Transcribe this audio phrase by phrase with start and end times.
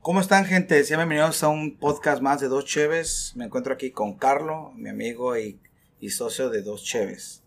[0.00, 0.82] ¿Cómo están, gente?
[0.84, 3.32] Sean bienvenidos a un podcast más de Dos Cheves.
[3.36, 5.60] Me encuentro aquí con Carlo, mi amigo y,
[6.00, 7.42] y socio de Dos Cheves.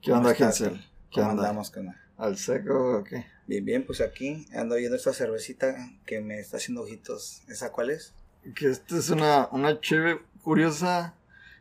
[0.00, 0.78] ¿Qué onda, Gensel?
[1.10, 1.42] ¿Qué ¿Cómo onda?
[1.44, 1.96] andamos, carnal?
[2.16, 3.26] ¿Al seco o qué?
[3.46, 5.74] Bien, bien, pues aquí ando viendo esta cervecita
[6.06, 7.42] que me está haciendo ojitos.
[7.48, 8.14] ¿Esa cuál es?
[8.54, 11.14] Que esta es una, una chévere, curiosa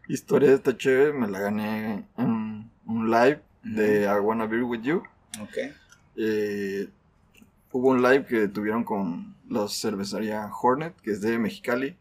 [0.07, 1.13] historia de esta chévere.
[1.13, 5.03] Me la gané en un live de I Wanna Be With You.
[5.41, 5.57] Ok.
[6.17, 6.89] Eh,
[7.73, 11.97] hubo un live que tuvieron con la cervecería Hornet, que es de Mexicali.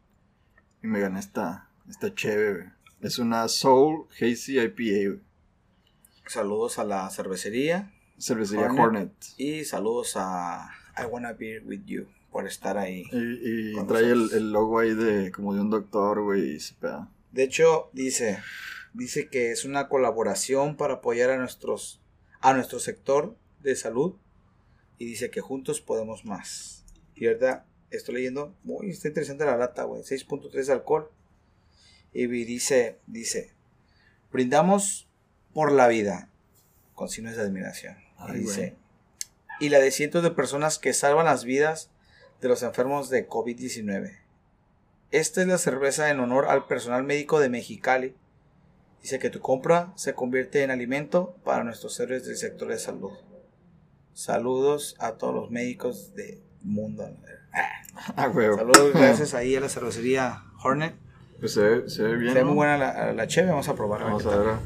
[0.82, 2.72] Y me gané esta, esta chévere.
[3.00, 5.20] Es una Soul Hazy IPA.
[6.26, 8.80] Saludos a la cervecería Cervecería Hornet.
[8.80, 9.12] Hornet.
[9.36, 13.04] y saludos a I Wanna Be With You por estar ahí.
[13.10, 17.08] Y, trae el, el logo ahí de como de un doctor, güey, y se pega.
[17.32, 18.42] De hecho, dice,
[18.92, 22.00] dice que es una colaboración para apoyar a nuestros,
[22.40, 24.14] a nuestro sector de salud
[25.02, 26.84] y dice que juntos podemos más.
[27.16, 31.10] Y verdad, estoy leyendo, muy está interesante la lata, güey, 6.3 de alcohol.
[32.12, 33.52] Y dice, dice,
[34.30, 35.08] brindamos
[35.52, 36.30] por la vida
[36.94, 37.96] con signos de admiración.
[38.28, 38.76] Y dice,
[39.58, 41.90] y la de cientos de personas que salvan las vidas
[42.40, 44.20] de los enfermos de COVID-19.
[45.10, 48.14] Esta es la cerveza en honor al personal médico de Mexicali.
[49.02, 53.10] Dice que tu compra se convierte en alimento para nuestros héroes del sector de salud.
[54.14, 57.04] Saludos a todos los médicos del mundo.
[58.16, 58.48] Ah, güey.
[58.56, 60.94] Saludos, gracias ahí a la cervecería Hornet.
[61.38, 62.32] Pues se ve, se ve bien.
[62.32, 62.46] Se ve ¿no?
[62.46, 64.06] muy buena la, la cheve, vamos a probarla.
[64.06, 64.56] Vamos ¿qué a ver.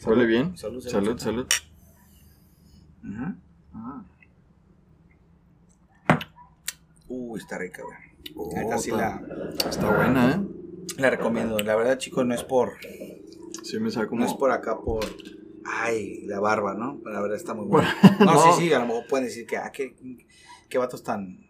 [0.00, 0.16] Salud.
[0.16, 0.58] ¿Huele bien?
[0.58, 1.16] Salud, salud.
[1.16, 1.46] salud.
[1.46, 3.36] salud.
[3.72, 4.02] Ah.
[7.08, 7.96] Uy, está rica, güey.
[8.34, 10.40] Oh, Neta, sí está, la, está buena, ¿eh?
[10.98, 11.58] la recomiendo.
[11.60, 12.78] La verdad, chicos, no es por,
[13.62, 14.20] Sí me sabe como...
[14.20, 15.04] no es por acá por
[15.86, 18.54] ay la barba no la verdad está muy buena no, no.
[18.54, 19.94] sí sí a lo mejor pueden decir que ah qué,
[20.68, 21.46] qué vatos tan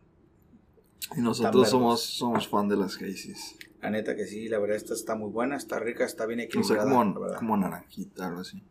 [1.16, 3.56] Y nosotros somos, somos fan de las Hazy's.
[3.80, 6.42] la neta que sí la verdad esta está muy buena está rica está bien O
[6.42, 7.38] sea, equilibrada como, la verdad.
[7.38, 8.62] como naranjita, algo así.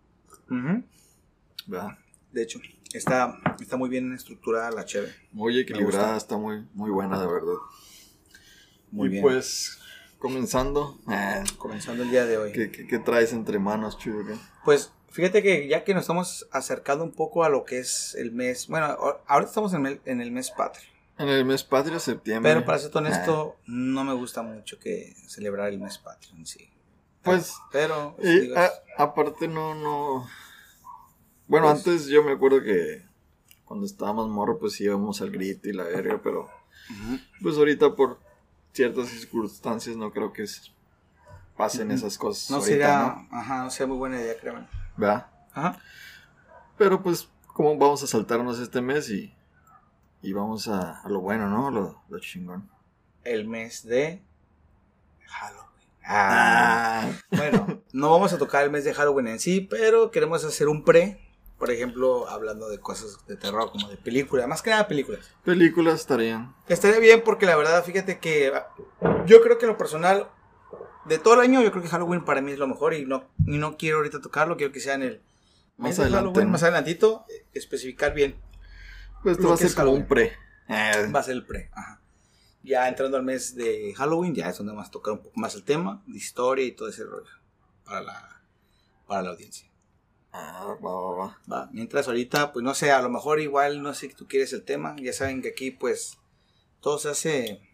[1.68, 1.97] ¿Verdad?
[2.31, 2.59] de hecho
[2.94, 7.56] está está muy bien estructurada la cheve Muy equilibrada, está muy, muy buena, de verdad.
[8.91, 9.79] muy y bien pues,
[10.19, 11.00] comenzando.
[11.09, 14.12] eh, comenzando el día de hoy ¿qué, qué, qué traes entre manos, qué?
[14.63, 18.31] pues fíjate que ya que nos estamos acercando un poco a lo que es el
[18.31, 18.85] mes bueno
[19.27, 20.87] ahorita estamos en el, en el mes patrio
[21.17, 22.51] En el mes patrio, septiembre.
[22.53, 22.97] pero para ser Ah.
[22.99, 26.69] honesto no me gusta mucho que celebrar el mes patrio en sí
[27.23, 30.27] Pues, pero pues, Y digo, a- aparte no, no...
[31.47, 33.03] Bueno, Pues- antes yo me acuerdo que
[33.63, 36.49] cuando estábamos morro pues íbamos al grito y la verga, pero
[37.41, 38.19] pues ahorita por
[38.73, 40.45] ciertas circunstancias no creo que
[41.57, 43.37] pasen esas cosas No ahorita, sería, ¿no?
[43.37, 44.67] ajá, no sería muy buena idea, créeme.
[44.97, 45.28] ¿Verdad?
[45.53, 45.79] Ajá.
[46.78, 49.33] Pero pues, ¿cómo vamos a saltarnos este mes y,
[50.22, 51.72] y vamos a, a lo bueno, ¿no?
[51.72, 52.69] Lo, lo chingón.
[53.23, 54.22] El mes de
[55.28, 55.66] Halloween.
[56.06, 57.11] Ah.
[57.31, 60.83] Bueno, no vamos a tocar el mes de Halloween en sí, pero queremos hacer un
[60.83, 61.19] pre,
[61.57, 65.31] por ejemplo, hablando de cosas de terror, como de películas, más que nada películas.
[65.44, 66.53] Películas estarían...
[66.67, 68.67] Estaría bien porque la verdad, fíjate que ah,
[69.25, 70.29] yo creo que en lo personal,
[71.05, 73.29] de todo el año, yo creo que Halloween para mí es lo mejor y no,
[73.45, 75.21] y no quiero ahorita tocarlo, quiero que sea en el
[75.77, 78.35] Más de más adelantito, eh, especificar bien
[79.21, 80.07] Pues esto va a ser como un Halloween.
[80.07, 80.33] pre.
[80.67, 81.69] Eh, Va a ser el pre.
[81.73, 82.01] Ajá.
[82.63, 85.53] Ya entrando al mes de Halloween, ya es donde vamos a tocar un poco más
[85.55, 87.29] el tema, de historia y todo ese rollo.
[87.83, 88.41] Para la,
[89.05, 89.69] para la audiencia.
[90.33, 91.38] ah, va, va, va.
[91.51, 91.69] Va.
[91.71, 94.63] Mientras ahorita, pues no sé, a lo mejor igual no sé que tú quieres el
[94.63, 94.95] tema.
[94.99, 96.17] Ya saben que aquí, pues,
[96.81, 97.64] todo se hace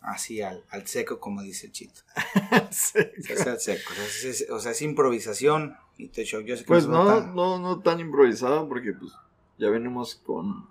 [0.00, 2.00] así al, al seco, como dice el chito.
[2.50, 3.12] Al seco.
[3.32, 5.76] O sea, es, es- o sea, es improvisación.
[5.96, 9.12] Y te yo sé que Pues no, tan- no, no tan improvisado porque pues
[9.58, 10.68] ya venimos con...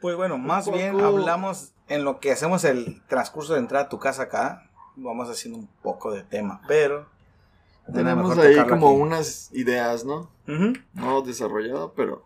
[0.00, 3.88] Pues bueno, más poco- bien hablamos en lo que hacemos el transcurso de entrar a
[3.88, 4.70] tu casa acá.
[4.96, 7.06] Vamos haciendo un poco de tema, pero
[7.92, 9.00] Tenemos ahí como aquí.
[9.00, 10.30] unas ideas, ¿no?
[10.94, 12.24] No desarrollado, pero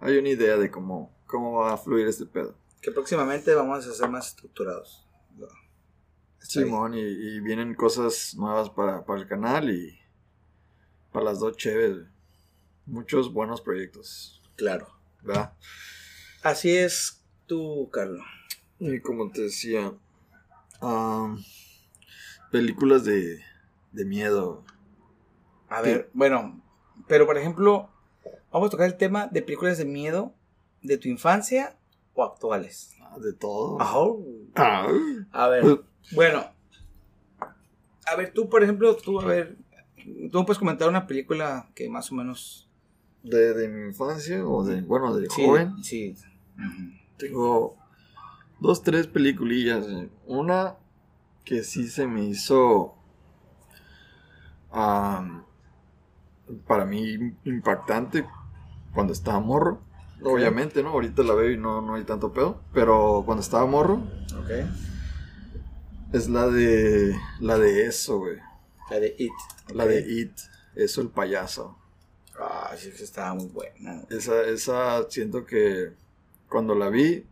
[0.00, 2.54] hay una idea de cómo, cómo va a fluir este pedo.
[2.80, 5.06] que próximamente vamos a ser más estructurados.
[6.40, 9.98] Simón, y, y vienen cosas nuevas para, para el canal y
[11.12, 12.06] para las dos chéves.
[12.86, 14.88] Muchos buenos proyectos, Claro.
[15.22, 15.52] ¿verdad?
[16.42, 18.24] Así es tú, Carlos.
[18.78, 19.92] Y como te decía,
[20.80, 21.42] am,
[22.50, 23.40] películas de,
[23.92, 24.64] de miedo.
[25.68, 26.60] A ver, bueno,
[27.06, 27.90] pero por ejemplo,
[28.50, 30.34] vamos a tocar el tema de películas de miedo
[30.82, 31.76] de tu infancia
[32.14, 32.96] o actuales.
[33.02, 33.76] ah, De todo.
[34.54, 34.88] Ah.
[35.32, 36.44] A ver, bueno.
[38.06, 39.56] A ver, tú, por ejemplo, tú, a ver,
[40.32, 42.68] tú puedes comentar una película que más o menos...
[43.22, 45.84] De, de mi infancia o de, bueno, de Sí, joven.
[45.84, 46.14] Sí.
[47.18, 47.76] Tengo
[48.58, 49.86] dos, tres peliculillas.
[50.26, 50.76] Una
[51.44, 52.94] que sí se me hizo
[54.70, 55.44] am,
[56.66, 58.26] para mí impactante
[58.94, 59.82] cuando estaba morro.
[60.22, 60.90] Obviamente, ¿no?
[60.90, 62.60] Ahorita la veo y no, no hay tanto pedo.
[62.72, 64.02] Pero cuando estaba morro,
[64.38, 64.50] Ok.
[66.12, 67.16] Es la de.
[67.40, 68.36] La de eso, güey.
[68.90, 69.32] La de It.
[69.74, 70.32] La de It.
[70.74, 71.76] Eso, el payaso.
[72.38, 74.02] Ah, sí, que estaba muy buena.
[74.10, 75.92] Esa, esa siento que
[76.48, 77.26] cuando la vi.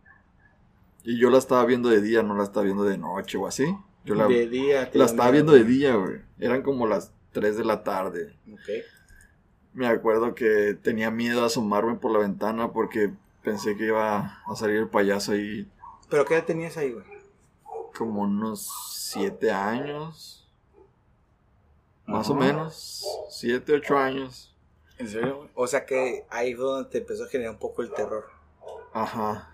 [1.03, 3.65] Y yo la estaba viendo de día, no la estaba viendo de noche o así.
[4.05, 4.89] Yo la, de día.
[4.93, 6.21] la estaba viendo de día, güey.
[6.39, 8.35] Eran como las 3 de la tarde.
[8.51, 8.69] Ok.
[9.73, 14.55] Me acuerdo que tenía miedo a asomarme por la ventana porque pensé que iba a
[14.55, 15.67] salir el payaso ahí
[16.09, 17.05] ¿Pero qué edad tenías ahí, güey?
[17.99, 20.47] Como unos 7 años.
[22.05, 23.05] Más o menos.
[23.29, 24.55] 7, 8 años.
[24.97, 25.49] ¿En serio?
[25.53, 28.25] O sea que ahí fue donde te empezó a generar un poco el terror.
[28.93, 29.49] Ajá.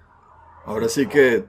[0.64, 1.46] Ahora sí que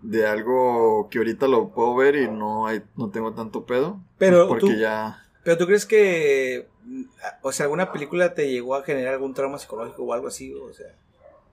[0.00, 4.00] de algo que ahorita lo puedo ver y no hay, no tengo tanto pedo.
[4.18, 5.24] Pero porque tú- ya.
[5.44, 7.02] ¿Pero tú crees que, mm,
[7.42, 10.52] o sea, alguna película te llegó a generar algún trauma psicológico o algo así?
[10.54, 10.94] O sea,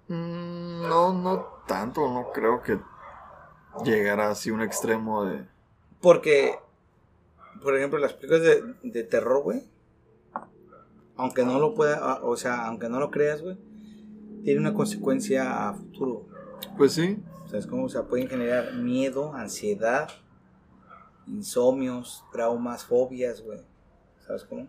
[0.08, 2.80] mm, no, no tanto, no creo que
[3.84, 5.46] llegara así a un extremo de.
[6.02, 6.56] porque,
[7.62, 9.64] por ejemplo, las películas de, de terror, güey,
[11.18, 13.58] aunque no lo pueda, ah, o sea, aunque no lo creas, güey,
[14.44, 16.26] tiene una consecuencia a futuro.
[16.78, 17.86] Pues sí, ¿Sabes cómo?
[17.86, 20.10] O sea, pueden generar miedo, ansiedad,
[21.28, 23.60] insomnios, traumas, fobias, güey.
[24.26, 24.68] ¿Sabes cómo?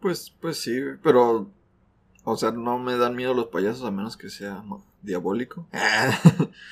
[0.00, 1.48] pues, pues sí, pero.
[2.24, 4.62] O sea, no me dan miedo los payasos a menos que sea
[5.02, 5.66] diabólico.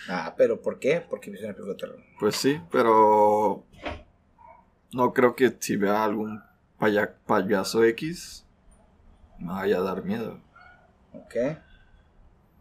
[0.09, 1.01] Ah, pero ¿por qué?
[1.09, 2.01] Porque es una película de terror.
[2.19, 3.65] Pues sí, pero
[4.93, 6.43] no creo que si vea algún
[6.79, 8.45] paya- payaso X
[9.39, 10.41] me vaya a dar miedo.
[11.13, 11.37] ¿Ok?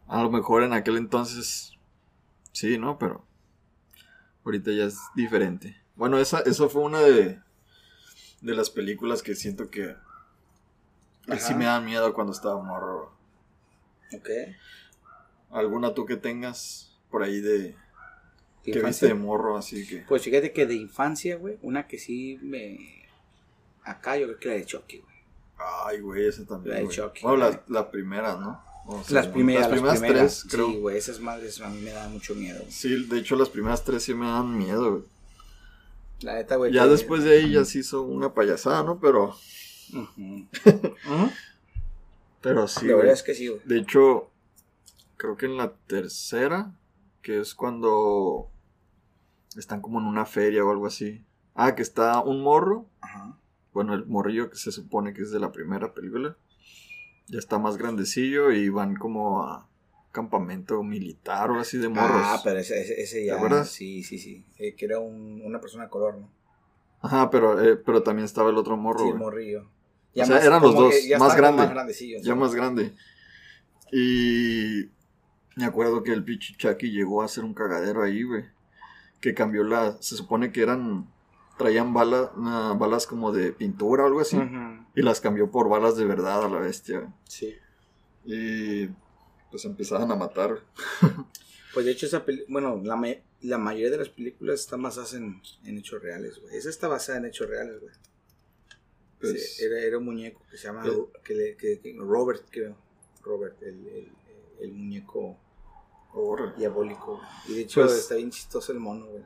[0.07, 1.73] A lo mejor en aquel entonces
[2.51, 2.97] sí, ¿no?
[2.99, 3.25] Pero
[4.45, 5.75] ahorita ya es diferente.
[5.95, 7.39] Bueno, esa, esa fue una de,
[8.41, 9.95] de las películas que siento que,
[11.25, 13.11] que sí me dan miedo cuando estaba morro.
[14.15, 14.29] ¿Ok?
[15.51, 17.75] ¿Alguna tú que tengas por ahí de
[18.63, 18.87] que Infancia.
[18.89, 19.57] viste de morro?
[19.57, 20.05] Así que...
[20.07, 23.07] Pues fíjate que de infancia, güey, una que sí me...
[23.83, 25.15] Acá yo creo que la de Chucky, güey.
[25.85, 26.75] Ay, güey, esa también.
[26.75, 26.87] La de.
[26.87, 27.21] Chucky.
[27.21, 28.63] Bueno, las la primeras, ¿no?
[28.85, 30.67] O sea, las primeras, Las primeras tres, creo.
[30.67, 32.63] Sí, güey, esas madres a mí me dan mucho miedo.
[32.69, 35.03] Sí, de hecho, las primeras tres sí me dan miedo, güey.
[36.21, 36.71] La neta, güey.
[36.71, 38.99] Ya que- después de ahí ya se hizo una payasada, ¿no?
[38.99, 39.35] Pero,
[42.41, 43.61] pero sí, La verdad es que sí, güey.
[43.65, 44.28] De hecho,
[45.19, 46.73] creo que en la tercera,
[47.21, 48.49] que es cuando
[49.57, 51.23] están como en una feria o algo así.
[51.55, 52.87] Ah, que está un morro.
[53.01, 53.37] Ajá.
[53.73, 56.37] Bueno, el morrillo que se supone que es de la primera película.
[57.27, 59.67] Ya está más grandecillo y van como a
[60.11, 62.23] campamento militar o así de morros.
[62.23, 63.35] Ah, pero ese, ese, ya...
[63.35, 63.69] acuerdas?
[63.69, 64.45] Sí, sí, sí.
[64.57, 66.29] Eh, que era un- una persona de color, ¿no?
[67.01, 69.03] Ajá, pero, eh, pero también estaba el otro morro.
[69.03, 69.69] Sí, el morrillo.
[70.15, 71.67] O sea, eran los dos, ya más grande.
[71.67, 72.93] Más ya más grande.
[73.91, 74.89] Y
[75.59, 78.45] me acuerdo que el pinche Chucky llegó a hacer un cagadero ahí, güey.
[79.21, 80.01] Que cambió la.
[80.01, 81.07] Se supone que eran.
[81.57, 84.37] Traían balas, una- balas como de pintura o algo así.
[84.95, 86.99] Y las cambió por balas de verdad a la bestia.
[86.99, 87.11] güey.
[87.25, 87.55] Sí.
[88.25, 88.87] Y
[89.51, 90.59] pues empezaban a matar.
[91.71, 93.07] Pues de hecho esa peli- bueno, la, ma-
[93.41, 96.55] la mayoría de las películas están basadas en, en hechos reales, güey.
[96.57, 97.93] Esa está basada en hechos reales, güey.
[99.21, 100.83] Pues, Sí, era, era un muñeco que se llama
[101.23, 102.75] que le- que- que- Robert, creo.
[103.21, 104.11] Robert, el, el-
[104.61, 105.37] el muñeco
[106.57, 107.19] diabólico.
[107.47, 109.23] Y de hecho Pues- está bien chistoso el mono, güey.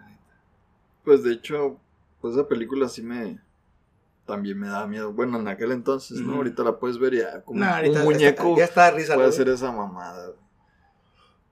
[1.03, 1.77] Pues de hecho,
[2.21, 3.39] pues esa película sí me.
[4.25, 5.11] También me da miedo.
[5.11, 6.35] Bueno, en aquel entonces, ¿no?
[6.35, 8.43] Ahorita la puedes ver ya como un muñeco.
[8.51, 10.27] está- ya está risa, puede hacer esa mamada.
[10.27, 10.39] güey.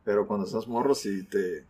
[0.06, 1.66] Pero cuando estás morro sí te,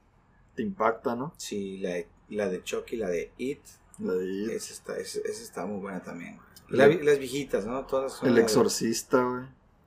[0.56, 1.34] te impacta, ¿no?
[1.38, 3.62] Sí, la de, la de Chucky, la de It,
[4.00, 6.38] La de It, esa está, esa, esa está muy buena también.
[6.70, 6.78] güey.
[6.78, 7.84] La las viejitas, ¿no?
[7.86, 9.46] Todas son El Exorcista, güey.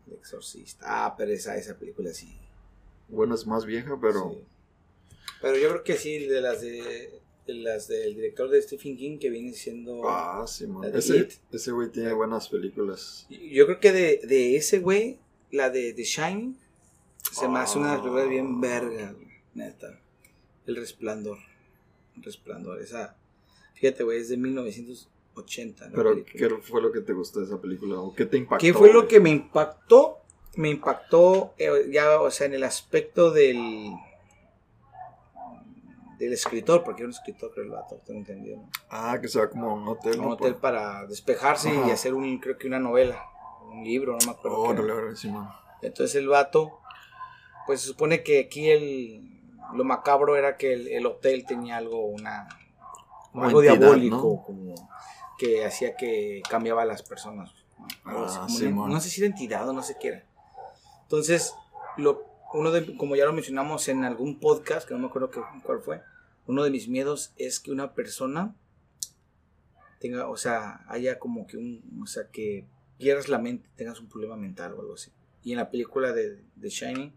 [0.08, 0.84] El Exorcista.
[1.06, 2.36] Ah, pero esa, esa película sí.
[3.08, 4.38] Bueno, es más vieja, pero Sí.
[5.40, 9.18] Pero yo creo que sí, de las de, de las del director de Stephen King
[9.18, 10.08] que viene siendo...
[10.08, 10.90] ah, sí, man.
[10.94, 13.26] Ese, ese güey tiene buenas películas.
[13.28, 15.18] Yo creo que de, de ese güey,
[15.50, 16.56] la de The Shining,
[17.30, 19.14] se me hace una de las películas bien verga,
[19.54, 20.00] neta.
[20.66, 21.38] El Resplandor.
[22.16, 23.14] El Resplandor, esa...
[23.74, 25.88] Fíjate, güey, es de 1980.
[25.88, 26.34] la Pero, película.
[26.38, 28.00] ¿qué fue lo que te gustó de esa película?
[28.00, 28.64] ¿O qué te impactó?
[28.64, 29.08] ¿Qué fue lo güey?
[29.08, 30.20] que me impactó?
[30.56, 33.92] Me impactó eh, ya, o sea, en el aspecto del
[36.18, 38.58] del escritor, porque era un escritor, creo el vato, tengo entendido.
[38.58, 38.70] ¿no?
[38.90, 40.18] Ah, que se va como a un hotel.
[40.20, 40.30] Un ¿no?
[40.32, 43.24] hotel para despejarse y hacer un, creo que una novela,
[43.70, 44.74] un libro, no me acuerdo.
[45.30, 45.48] man.
[45.82, 46.78] Entonces el vato,
[47.66, 49.22] pues se supone que aquí el,
[49.74, 52.48] lo macabro era que el, el hotel tenía algo, una,
[53.32, 54.74] Como algo entidad, diabólico, como
[55.38, 57.52] que hacía que cambiaba a las personas.
[58.04, 58.26] ¿no?
[58.26, 60.24] Ah, no sé si era entidad o no sé qué era.
[61.14, 61.54] Entonces,
[61.96, 65.40] lo, uno de, como ya lo mencionamos en algún podcast, que no me acuerdo qué-
[65.64, 66.02] cuál fue,
[66.46, 68.54] uno de mis miedos es que una persona
[70.00, 72.66] tenga, o sea, haya como que un, o sea, que
[72.98, 75.10] pierdas la mente, tengas un problema mental o algo así.
[75.42, 77.12] Y en la película de, de Shining,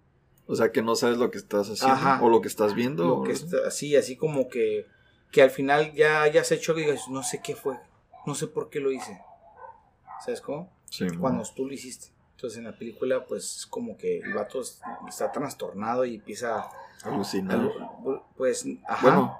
[0.47, 2.23] O sea, que no sabes lo que estás haciendo Ajá.
[2.23, 3.05] o lo que estás viendo.
[3.07, 3.45] lo que así.
[3.45, 4.85] está así, así como que,
[5.31, 7.77] que al final ya hayas hecho y digas, no sé qué fue,
[8.25, 9.19] no sé por qué lo hice.
[10.23, 10.71] ¿Sabes cómo?
[10.89, 12.07] Sí, Cuando tú lo hiciste.
[12.37, 14.79] Entonces en la película, pues es como que el vato es-
[15.09, 16.69] está trastornado y empieza a.
[17.03, 17.59] alucinar.
[18.37, 19.01] Pues, ajá.
[19.01, 19.39] Bueno,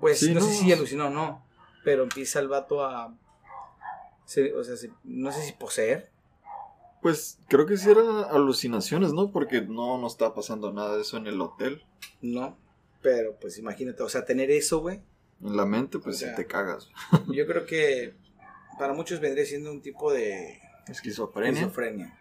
[0.00, 0.52] pues sí, no, sé no.
[0.54, 1.44] si alucinó o no,
[1.84, 3.12] pero empieza el vato a.
[4.24, 6.10] se- o sea, se- no sé si poseer.
[7.02, 9.30] pues creo que sí eran alucinaciones, ¿no?
[9.32, 11.82] Porque no nos está pasando nada de eso en el hotel.
[12.22, 12.56] No,
[13.02, 15.00] pero pues imagínate, o sea, tener eso, güey.
[15.42, 16.88] En la mente, pues O sea, sí te cagas.
[17.28, 18.14] Yo creo que
[18.78, 21.52] para muchos vendría siendo un tipo de Esquizofrenia.
[21.60, 22.18] esquizofrenia.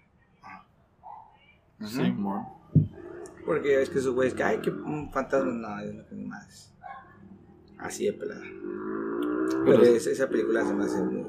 [1.86, 2.46] Sí, mon.
[3.46, 6.15] Porque ya ves que esos güeyes que, ay, que un fantasma, no, es lo que
[6.15, 6.74] ni más.
[7.77, 8.41] Así de pelada.
[8.43, 11.27] Pero Pero es- esa película se me hace muy.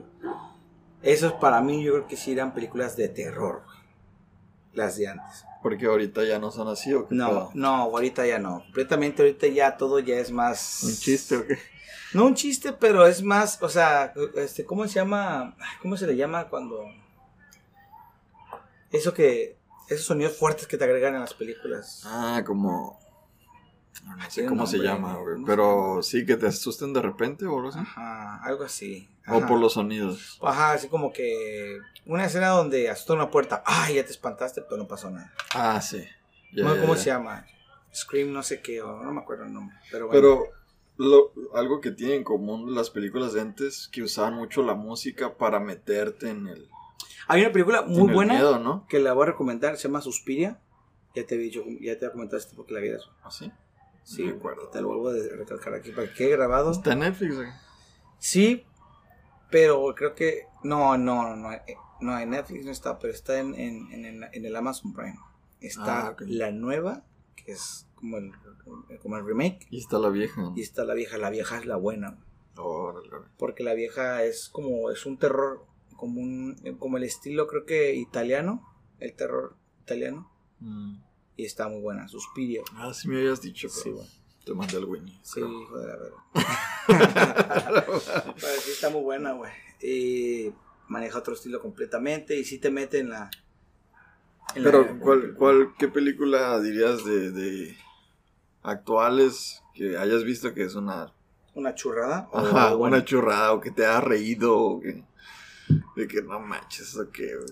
[1.03, 3.79] Esos para mí, yo creo que sí eran películas de terror, güey.
[4.75, 5.45] Las de antes.
[5.63, 7.51] porque ahorita ya no son así o qué No, pedo?
[7.55, 8.61] no, ahorita ya no.
[8.65, 10.83] Completamente ahorita ya todo ya es más.
[10.85, 11.59] Un chiste o qué.
[12.15, 15.57] No un chiste, pero es más, o sea, este, ¿cómo se llama?
[15.83, 16.85] ¿Cómo se le llama cuando
[18.91, 19.58] eso que
[19.89, 22.03] esos sonidos fuertes que te agregan en las películas?
[22.07, 22.99] Ah, como.
[24.05, 25.35] No sé cómo se llama, güey.
[25.35, 27.79] ¿cómo se Pero sí, que te asusten de repente o algo así.
[27.81, 29.09] Ajá, algo así.
[29.27, 30.39] O por los sonidos.
[30.43, 33.63] Ajá, así como que una escena donde asustó una puerta.
[33.67, 35.33] Ay, ya te espantaste, pero no pasó nada.
[35.55, 36.05] Ah, sí.
[36.53, 37.01] Ya, No, ya, ¿Cómo ya.
[37.01, 37.47] se llama?
[37.95, 39.77] Scream no sé qué, o no me acuerdo el nombre.
[39.91, 40.21] Pero bueno.
[40.21, 40.59] Pero
[40.99, 45.37] lo, algo que tienen en común las películas de antes, que usaban mucho la música
[45.37, 46.69] para meterte en el,
[47.29, 48.87] Hay una película muy buena miedo, ¿no?
[48.89, 50.61] que la voy a recomendar, se llama Suspiria.
[51.15, 53.11] Ya te he dicho, ya te he comentado este porque la vi eso.
[53.23, 53.51] ¿Así?
[54.03, 54.69] Sí, Me acuerdo.
[54.69, 56.71] te lo vuelvo a recalcar aquí para que quede grabado.
[56.71, 57.49] Está en Netflix, güey.
[58.19, 58.65] Sí,
[59.51, 60.47] pero creo que.
[60.63, 61.53] No, no, no, no.
[61.53, 61.65] eh,
[62.01, 65.19] No, en Netflix no está, pero está en, en, en, el- en el Amazon Prime.
[65.61, 67.05] Está Ah, la nueva,
[67.37, 68.33] que es como el,
[69.03, 69.67] como el remake.
[69.71, 70.53] Y está la vieja.
[70.57, 71.19] Y está la vieja.
[71.19, 72.17] La vieja es la buena.
[73.37, 74.91] Porque la vieja es como.
[74.91, 75.65] Es un terror.
[75.99, 76.57] Como un.
[76.79, 78.67] Como el estilo, creo que italiano.
[79.01, 80.31] El terror italiano.
[80.61, 80.97] Mm.
[81.37, 82.09] Y está muy buena.
[82.09, 82.63] Suspiria.
[82.77, 84.11] Ah, sí me habías dicho, Sí, pero bueno.
[84.47, 85.19] te mandé al Winnie.
[85.23, 86.17] Sí, hijo de la verga.
[88.41, 89.53] Pero sí está muy buena, güey.
[89.83, 90.53] Y
[90.89, 93.31] maneja otro estilo completamente y sí te mete en la...
[94.55, 97.77] en la- Pero, ¿cuál, cuál, ¿qué película dirías de, de
[98.63, 101.13] actuales que hayas visto que es una,
[101.55, 102.29] Una churrada.
[102.33, 102.97] o ajá, algo bueno?
[102.97, 105.05] una churrada o que te ha reído o que,
[105.97, 107.49] de que no manches, eso qué, güey?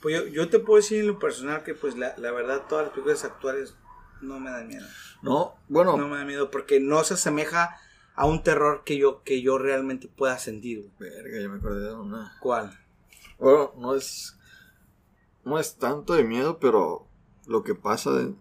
[0.00, 2.84] Pues yo, yo te puedo decir en lo personal que pues la, la verdad todas
[2.86, 3.74] las películas actuales
[4.20, 4.86] no me dan miedo.
[5.22, 7.76] No, bueno, No me dan miedo porque no se asemeja
[8.14, 10.90] a un terror que yo, que yo realmente pueda sentir.
[10.98, 12.36] verga, ya me acordé de una.
[12.40, 12.78] ¿Cuál?
[13.38, 14.36] Bueno, no es,
[15.44, 17.06] no es tanto de miedo, pero
[17.46, 18.34] lo que pasa de-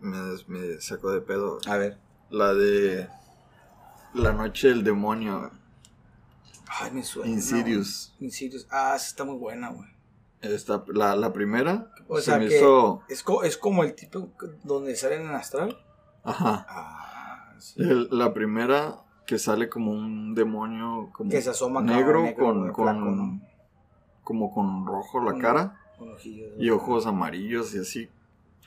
[0.00, 1.58] me, sacó de pedo.
[1.66, 1.96] A ver.
[2.30, 3.08] La de
[4.14, 5.50] La Noche del Demonio.
[6.80, 7.30] Ay, me suena.
[7.30, 8.14] Insidious.
[8.20, 8.66] Insidious.
[8.70, 9.88] Ah, sí está muy buena, güey.
[10.40, 13.02] Esta, la, la primera O se sea me que hizo...
[13.08, 14.28] es, co- es como el tipo
[14.62, 15.78] donde salen en astral.
[16.22, 16.66] Ajá.
[16.68, 17.80] Ah, sí.
[17.82, 22.72] El- la primera que sale como un demonio como Que se asoma negro, negro, con,
[22.72, 23.40] con flaco, ¿no?
[24.22, 26.50] como con rojo la Con- cara Con ojillos.
[26.58, 28.10] y ojos amarillos y así.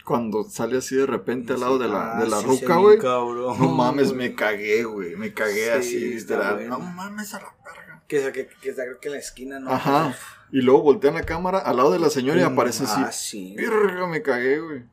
[0.06, 2.98] Cuando sale así de repente al lado de la, Ah, de la sí, ruca, güey.
[2.98, 5.16] No mames, me cagué, güey.
[5.18, 6.68] Me cagué Sí, así, literal.
[6.70, 7.54] No mames a la.
[8.08, 9.70] Que, que, que está creo que en la esquina, ¿no?
[9.72, 10.16] Ajá.
[10.52, 13.02] Y luego voltean la cámara al lado de la señora y Mm, aparece así.
[13.04, 13.56] Ah, sí.
[14.10, 14.84] Me cagué, güey.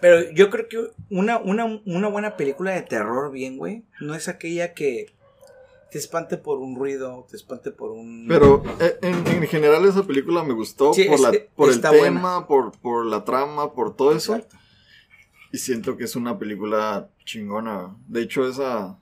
[0.00, 4.26] Pero yo creo que una, una, una buena película de terror, bien, güey, no es
[4.28, 5.14] aquella que
[5.92, 8.26] te espante por un ruido, te espante por un...
[8.28, 11.80] Pero eh, en, en general esa película me gustó Sí, por, es- la, por el
[11.80, 14.40] tema, por, por la trama, por todo eso.
[15.52, 17.96] Y siento que es una película chingona.
[18.08, 18.98] De hecho, esa.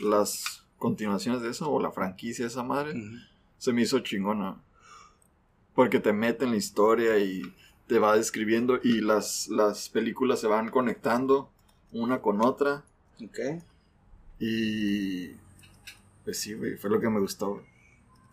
[0.00, 2.92] Las continuaciones de eso, o la franquicia de esa madre,
[3.56, 4.56] se me hizo chingona.
[5.74, 7.40] Porque te mete en la historia y
[7.86, 8.78] te va describiendo.
[8.82, 11.50] Y las, las películas se van conectando
[11.90, 12.84] una con otra.
[13.24, 13.38] Ok.
[14.38, 15.30] Y.
[16.24, 17.62] Pues sí, güey, fue lo que me gustó.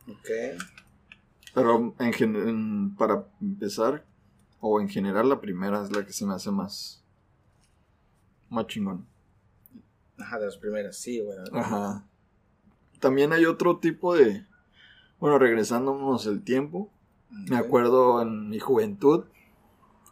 [0.09, 0.29] Ok.
[1.53, 4.03] Pero en, en- para empezar,
[4.59, 7.01] o en general, la primera es la que se me hace más.
[8.49, 9.05] más chingón.
[10.17, 11.37] Ajá, de las primeras, sí, güey.
[11.53, 12.05] Ajá.
[13.01, 14.45] También hay otro tipo de.
[15.19, 16.89] Bueno, regresándonos el tiempo.
[17.29, 19.25] Me acuerdo en mi juventud,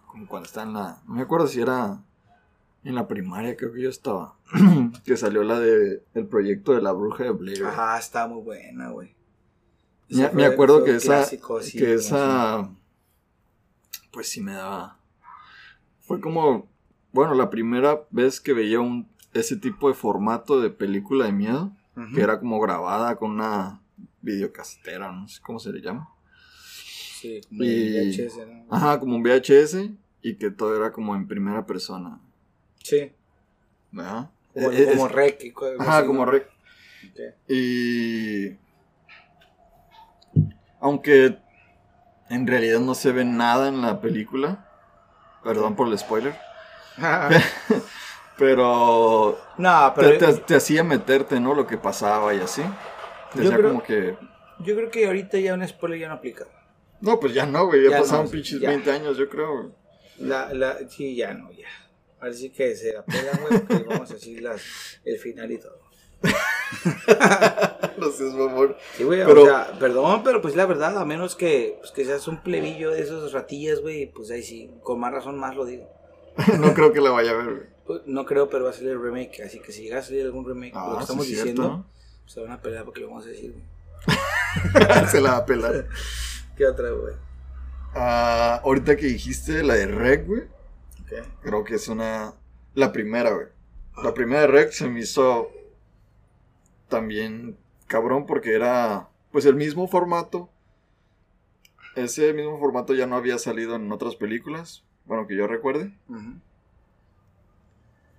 [0.08, 1.02] como cuando estaba en la.
[1.08, 2.04] No me acuerdo si era
[2.84, 4.36] en la primaria, creo que yo estaba.
[5.06, 7.66] que salió la de el proyecto de la bruja de Blair.
[7.66, 9.16] Ajá, está muy buena, güey.
[10.10, 11.18] Me, acuerdo que esa.
[11.18, 12.70] clásico, sí, que esa.
[14.12, 14.98] Pues sí me daba.
[16.00, 16.68] Fue como.
[17.12, 21.72] Bueno, la primera vez que veía un ese tipo de formato de película de miedo.
[22.14, 23.82] Que era como grabada con una
[24.22, 26.10] videocastera, no sé cómo se le llama.
[27.20, 28.66] Sí, como y- el VHS, ¿no?
[28.76, 29.92] Ajá, como un VHS
[30.22, 32.20] y que todo era como en primera persona.
[32.84, 33.12] Sí,
[33.92, 34.30] ¿Verdad?
[34.54, 35.44] como, Eh, como es- rec.
[35.44, 36.48] y Ajá, como rec.
[37.48, 38.56] Y.
[40.80, 41.38] Aunque
[42.30, 44.66] en realidad no se ve nada en la película.
[45.44, 46.36] Perdón por el spoiler.
[48.40, 49.38] Pero.
[49.58, 49.64] Te,
[49.96, 51.54] pero te- te hacía meterte, ¿no?
[51.54, 52.62] Lo que pasaba y así.
[53.34, 54.18] Te Yo hacía creo- como que.
[54.60, 56.46] yo creo que ahorita ya un spoiler ya no aplica.
[57.02, 57.84] No, pues ya no, güey.
[57.84, 58.70] Ya, Ya pasaron no, pinches ya.
[58.70, 59.54] 20 años, yo creo.
[59.56, 59.70] güey.
[60.20, 61.68] La, la, sí, ya no, ya.
[62.20, 64.62] Así que se la pelan, güey, porque vamos a decir las,
[65.06, 65.80] el final y todo.
[67.98, 68.76] No seas mamón.
[68.96, 72.06] Sí, güey, Pero- o sea, perdón, pero pues la verdad, a menos que, pues, que
[72.06, 75.66] seas un plebillo de esos ratillas, güey, pues ahí sí, con más razón más lo
[75.66, 75.90] digo.
[76.60, 77.68] no creo que la vaya a ver, güey.
[77.90, 80.24] Pues, no creo, pero va a salir el remake, así que si llega a salir
[80.24, 81.86] algún remake, lo que Ah, sí, estamos es diciendo,
[82.22, 83.56] pues, se van a pelear porque lo vamos a decir.
[85.10, 85.88] Se la va a pelar.
[86.56, 87.16] ¿Qué otra, güey?
[87.96, 90.44] Ah, ahorita que dijiste la de Rec, güey.
[91.02, 91.28] Ok.
[91.42, 92.36] Creo que es una.
[92.76, 93.48] La primera, güey.
[94.04, 95.50] La primera de Rec se me hizo.
[96.90, 99.10] También cabrón porque era.
[99.32, 100.48] Pues el mismo formato.
[101.96, 104.84] Ese mismo formato ya no había salido en otras películas.
[105.06, 105.92] Bueno, que yo recuerde.
[106.08, 106.36] Ujú.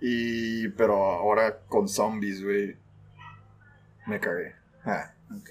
[0.00, 0.68] Y.
[0.70, 2.76] Pero ahora con zombies, güey.
[4.06, 4.54] Me cagué.
[4.84, 5.50] Ah, Ok.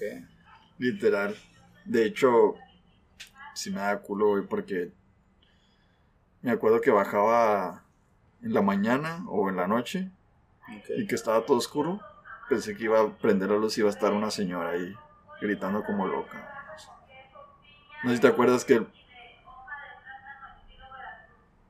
[0.78, 1.34] literal.
[1.84, 2.54] De hecho.
[3.54, 4.92] Sí me da culo, güey, porque.
[6.42, 7.84] Me acuerdo que bajaba
[8.42, 10.10] en la mañana o en la noche.
[10.96, 12.00] Y que estaba todo oscuro,
[12.48, 14.94] pensé que iba a prender la luz y iba a estar una señora ahí
[15.40, 16.48] gritando como loca.
[18.04, 18.86] No sé si te acuerdas que...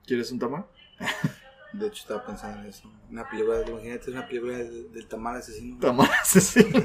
[0.06, 0.66] ¿Quieres un tamal?
[1.72, 2.90] De hecho, estaba pensando en eso.
[3.10, 5.78] Una película, imagínate una película del, del tamal asesino.
[5.78, 6.80] Tamal asesino.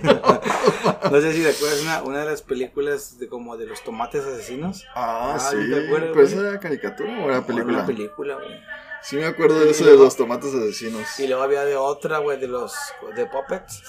[1.12, 4.24] No sé si te acuerdas una, una de las películas de como de los tomates
[4.26, 4.86] asesinos.
[4.94, 5.58] ah, Ah, sí.
[5.70, 6.46] ¿te acuerdas, ¿Pues güey?
[6.48, 7.78] era caricatura o era película?
[7.78, 8.60] Una película, güey.
[9.02, 11.20] Sí me acuerdo de eso de los tomates asesinos.
[11.20, 12.74] Y luego había de otra, güey, de los
[13.16, 13.84] de puppets.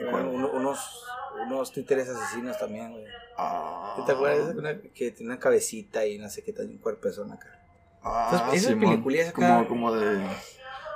[0.00, 1.04] Unos,
[1.46, 3.04] unos títeres asesinos también, güey.
[3.36, 4.54] Ah, ¿Te acuerdas?
[4.56, 7.58] Una, que tiene una cabecita y no sé qué tal, un cuerpezón acá.
[8.04, 10.26] Ah, Esas- esas peliculillas acá- Como, como de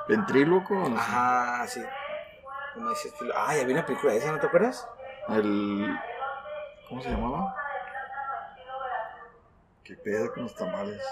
[0.09, 0.75] ventríloco.
[0.75, 0.95] no sé.
[0.97, 1.83] Ajá, sí.
[2.75, 3.33] Como ese estilo.
[3.37, 4.87] Ay, había una película de esa, ¿no te acuerdas?
[5.29, 5.97] El...
[6.89, 7.55] ¿Cómo se llamaba?
[9.85, 11.03] ¿Qué pedo con los tamales?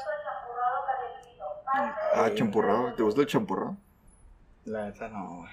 [1.66, 2.94] Ah, Eh, champurrado.
[2.94, 3.76] ¿Te gusta el champurrado?
[4.64, 5.50] La neta no, güey.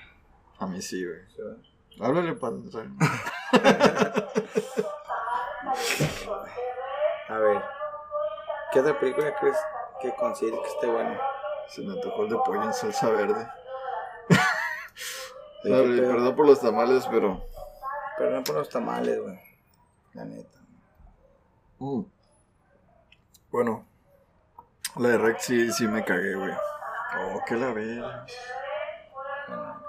[0.60, 1.20] A mí sí, güey.
[1.30, 2.00] Sí.
[2.02, 2.56] Háblale para.
[7.30, 7.62] A ver.
[8.72, 9.58] ¿Qué otra película crees
[10.02, 11.20] que consideres que esté buena?
[11.68, 13.48] Se me tocó el de pollo en salsa verde.
[15.64, 17.42] Perdón por los tamales, pero...
[18.20, 19.40] No por los tamales, güey.
[20.14, 20.60] La neta.
[21.80, 22.02] Mm.
[23.52, 23.86] Bueno.
[24.98, 26.52] La de Rex sí, sí me cagué, güey.
[26.52, 28.02] Oh, qué la ve.
[29.48, 29.82] Bueno,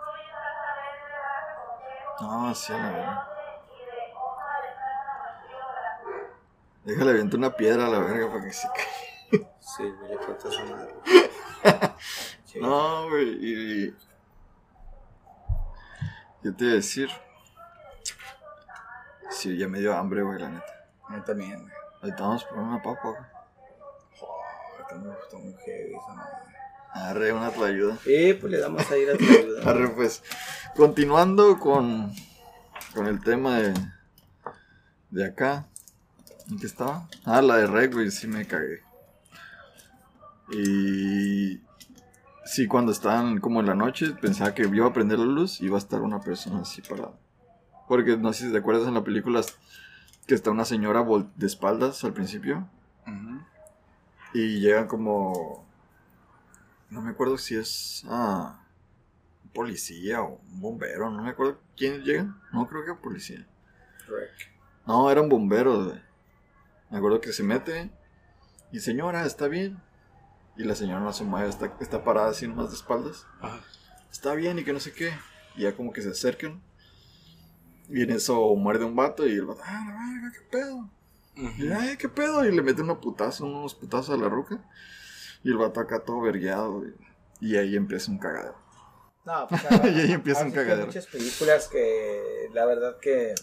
[2.20, 3.28] No, sí, la verga.
[6.84, 9.11] Déjale aviento una piedra a la verga para que se caiga.
[9.60, 10.94] Sí, güey, le falta esa madre.
[12.44, 12.60] Sí.
[12.60, 13.96] No, güey, y...
[16.42, 17.08] Yo te iba a decir...
[19.30, 20.86] Sí, ya me dio hambre, güey, la neta.
[21.08, 21.72] A mí también, güey.
[22.02, 23.22] Ahorita vamos por una papa, güey.
[24.18, 26.36] Joder, muy, está muy heavy esa madre.
[26.92, 27.96] Arre, una ayuda.
[28.04, 29.62] Eh, pues le damos a ir a tu ayuda.
[29.70, 30.22] Arre, pues.
[30.76, 32.12] Continuando con,
[32.94, 33.74] con el tema de,
[35.10, 35.66] de acá.
[36.50, 37.08] ¿En qué estaba?
[37.24, 38.82] Ah, la de Rec, güey, sí me cagué.
[40.50, 41.60] Y.
[42.44, 45.66] Sí, cuando estaban como en la noche, pensaba que iba a prender la luz y
[45.66, 47.12] iba a estar una persona así parada.
[47.88, 49.40] Porque no sé si te acuerdas en la película
[50.26, 51.04] que está una señora
[51.36, 52.68] de espaldas al principio.
[54.34, 55.66] Y llegan como.
[56.90, 58.04] No me acuerdo si es.
[58.08, 58.58] Ah.
[59.44, 61.10] Un policía o un bombero.
[61.10, 62.40] No me acuerdo quiénes llegan.
[62.52, 63.46] No creo que policía.
[64.86, 66.00] No, eran bomberos, güey.
[66.90, 67.90] Me acuerdo que se mete.
[68.72, 69.80] Y señora, ¿está bien?
[70.56, 73.26] Y la señora no se mueve, está, está parada así nomás de espaldas.
[73.40, 73.60] Ajá.
[74.10, 75.12] Está bien y que no sé qué.
[75.56, 76.62] Y ya como que se acercan.
[77.88, 80.90] Y en eso muerde un vato y el vato, ah, la verga, qué pedo.
[81.58, 82.44] Y, ay, qué pedo.
[82.44, 84.58] Y le mete una putazo, unos putazos a la ruca.
[85.42, 86.84] Y el vato acá todo vergueado.
[87.40, 88.56] Y, y ahí empieza un cagadero.
[89.24, 90.86] No, pues, Y ahí empieza un existen cagadero.
[90.86, 93.34] muchas películas que la verdad que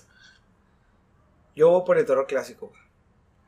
[1.56, 2.72] yo voy por el terror clásico.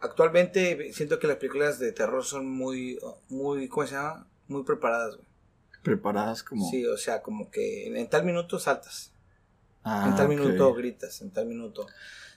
[0.01, 4.27] Actualmente siento que las películas de terror son muy, muy, ¿cómo se llama?
[4.47, 5.27] Muy preparadas, güey.
[5.83, 6.69] Preparadas como.
[6.69, 9.13] Sí, o sea, como que en, tal minuto saltas,
[9.83, 11.87] Ah, en tal minuto gritas, en tal minuto.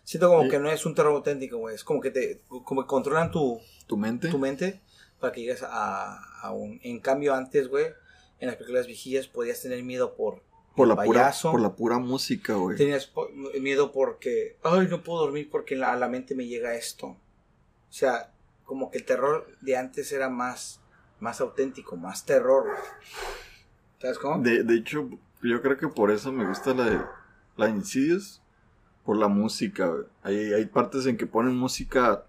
[0.03, 1.75] Siento como Y- que no es un terror auténtico, güey.
[1.75, 4.29] Es como que te, como que controlan tu, ¿Tu mente?
[4.29, 4.81] tu mente
[5.21, 6.81] para que llegues a, a un...
[6.83, 7.87] En cambio, antes, güey,
[8.41, 10.43] en las películas vigías podías tener miedo por...
[10.77, 12.77] por, la pura, por la pura música, güey.
[12.77, 13.11] Tenías
[13.61, 17.17] miedo porque, ay, no puedo dormir porque a la mente me llega esto.
[17.95, 18.33] O sea,
[18.65, 20.81] como que el terror de antes era más,
[21.21, 22.67] más auténtico, más terror.
[24.01, 24.43] ¿Sabes cómo?
[24.43, 25.09] De, de hecho,
[25.45, 27.01] yo creo que por eso me gusta la de,
[27.57, 28.43] la de Insidious.
[29.05, 29.95] Por la música.
[30.25, 32.25] Hay, hay partes en que ponen música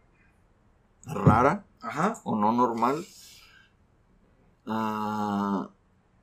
[1.04, 2.22] rara Ajá.
[2.26, 3.04] o no normal.
[4.68, 5.72] Ah,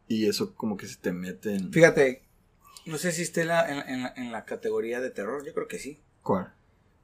[0.07, 1.73] y eso como que se te mete en...
[1.73, 2.23] Fíjate,
[2.87, 5.67] no sé si esté en la, en, en en la categoría de terror, yo creo
[5.67, 6.01] que sí.
[6.23, 6.55] ¿Cuál?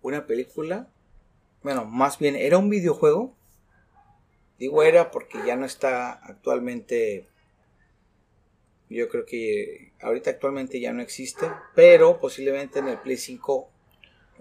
[0.03, 0.89] Una película,
[1.63, 3.35] bueno, más bien era un videojuego.
[4.59, 7.27] Digo era porque ya no está actualmente.
[8.91, 13.69] Yo creo que ahorita actualmente ya no existe, pero posiblemente en el Play 5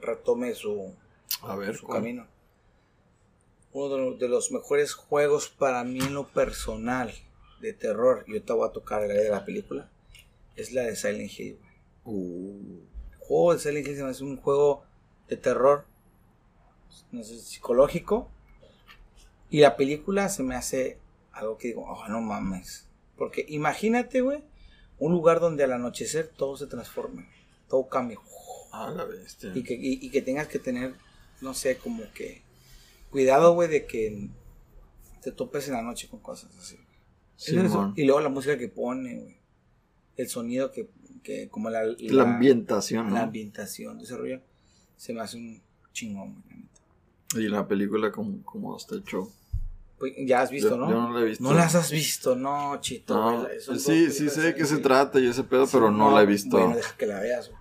[0.01, 0.93] retome su,
[1.41, 1.99] A ver, su ¿cuál?
[1.99, 2.27] camino.
[3.73, 7.13] Uno de los, mejores juegos para mí en lo personal
[7.62, 9.89] de terror, y ahorita voy a tocar el área de la película,
[10.56, 11.60] es la de Silent Hill.
[12.06, 12.80] Uh,
[13.12, 14.84] El juego de Silent Hill hace un juego
[15.27, 15.86] de terror,
[17.12, 18.30] no sé, psicológico.
[19.50, 20.97] Y la película se me hace
[21.32, 22.88] algo que digo, oh, no mames.
[23.17, 24.43] Porque imagínate, güey,
[25.00, 27.28] un lugar donde al anochecer todo se transforme,
[27.69, 28.17] todo cambia.
[28.71, 29.52] a la bestia.
[29.56, 30.95] Y que, y, y que tengas que tener,
[31.41, 32.41] no sé, como que
[33.10, 34.30] cuidado, güey, de que
[35.21, 36.78] te topes en la noche con cosas así.
[37.95, 39.38] Y luego la música que pone, güey.
[40.15, 40.89] El sonido que,
[41.21, 43.13] que como la, La ambientación, ¿no?
[43.13, 44.41] la ambientación, desarrollo,
[44.95, 45.62] se me hace un
[45.93, 46.66] chingón, güey.
[47.36, 49.30] Y la película como, como está hecho.
[50.00, 50.90] Pues, ya has visto, Yo- ¿no?
[50.90, 51.44] yo no la he visto.
[51.44, 53.16] No las has visto, no, chito.
[53.16, 56.12] No, vela, sí, sí sé de qué se trata y ese pedo, Sí, pero no,
[56.16, 56.58] la he visto.
[56.58, 57.60] Bueno, deja que la veas, güey.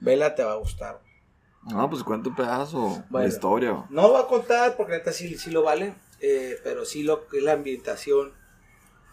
[0.00, 1.00] Vela, te va a gustar.
[1.02, 1.74] güey.
[1.74, 3.26] No, pues cuenta un pedazo, Bueno.
[3.26, 3.86] la historia.
[3.88, 7.26] No lo voy a contar porque neta sí, sí lo vale, eh, pero sí lo
[7.28, 8.32] que es la ambientación,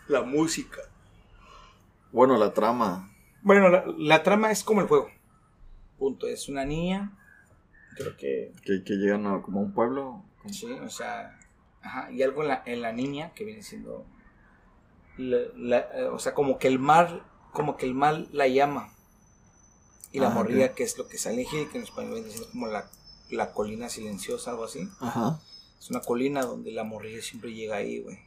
[0.08, 0.82] la música.
[2.12, 3.10] Bueno, la trama.
[3.42, 5.10] Bueno, la, la trama es como el juego.
[5.98, 6.28] Punto.
[6.28, 7.16] Es una niña.
[7.96, 8.54] Creo que.
[8.64, 10.24] Que, que llegan a, como a un pueblo.
[10.42, 11.38] como- Sí, o sea.
[11.82, 12.12] Ajá.
[12.12, 14.06] Y algo en la, en la niña que viene siendo.
[15.18, 17.24] la- la- eh, o sea, como que el mal.
[17.52, 18.94] Como que el mal la llama.
[20.12, 20.74] Y la Ah, morría, ok.
[20.76, 22.90] que es lo que sale que en español viene siendo como la,
[23.30, 24.88] la colina silenciosa, algo así.
[25.00, 25.40] Ajá.
[25.80, 28.18] Es una colina donde la morrilla siempre llega ahí, güey.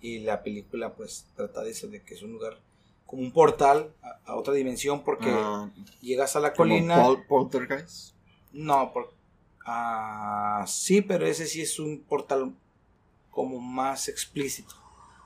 [0.00, 2.58] Y la película, pues, trata de eso, de que es un lugar
[3.06, 7.02] como un portal a, a otra dimensión, porque Ah, llegas a la colina.
[7.02, 8.14] Pol- Poltergeist.
[8.52, 9.12] No, por,
[9.66, 12.52] ah, sí, pero ese sí es un portal
[13.30, 14.74] como más explícito.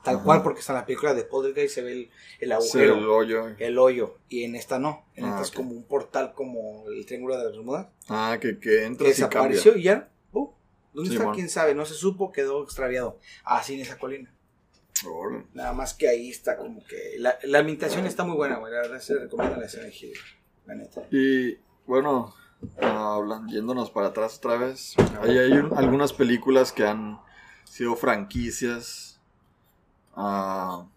[0.03, 0.23] Tal Ajá.
[0.23, 2.09] cual, porque está en la película de Poltergeist se ve el,
[2.39, 3.47] el Sí, agujero, el hoyo.
[3.57, 5.03] el hoyo, y en esta no.
[5.15, 8.57] En Ah, esta es como un portal como el Triángulo de las Bermudas, Ah, que,
[8.59, 10.09] que entra y desapareció y ya.
[10.31, 10.47] uh,
[10.93, 11.25] ¿Dónde Sí, está?
[11.25, 11.35] bueno.
[11.35, 11.75] ¿Quién sabe?
[11.75, 13.19] No se supo, quedó extraviado.
[13.43, 14.31] Así en esa colina.
[15.53, 17.15] Nada más que ahí está como que...
[17.19, 18.73] La, la ambientación está muy buena, güey.
[18.73, 20.13] La verdad se recomienda la escena de
[20.65, 21.03] La neta.
[21.11, 22.33] Y bueno,
[22.81, 24.95] ah, hablan, yéndonos para atrás otra vez.
[25.21, 27.19] Ahí hay un- algunas películas que han
[27.65, 29.19] sido franquicias
[30.15, 30.87] ah,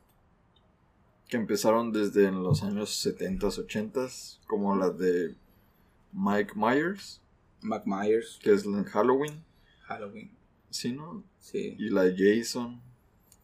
[1.29, 5.35] que empezaron desde en los años 70s, 80s, como la de
[6.12, 7.20] Mike Myers,
[7.61, 9.44] Mac Myers, que es en Halloween,
[9.83, 10.31] Halloween.
[10.70, 11.23] ¿sí, no?
[11.38, 11.77] Sí.
[11.79, 12.81] Y la de Jason,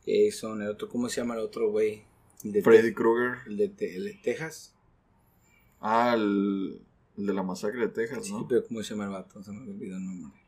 [0.07, 2.05] Jason, el otro, ¿cómo se llama el otro güey?
[2.63, 3.39] Freddy Krueger.
[3.47, 4.73] el de, el de Texas.
[5.81, 6.81] Ah, el,
[7.17, 8.47] el de la masacre de Texas, Sí, ¿no?
[8.49, 9.43] pero ¿cómo se llama el vato?
[9.43, 10.41] Se me olvidó el nombre.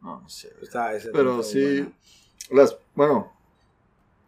[0.00, 0.52] No, no sé.
[0.60, 1.88] Está, ese Pero sí,
[2.50, 3.32] las, bueno,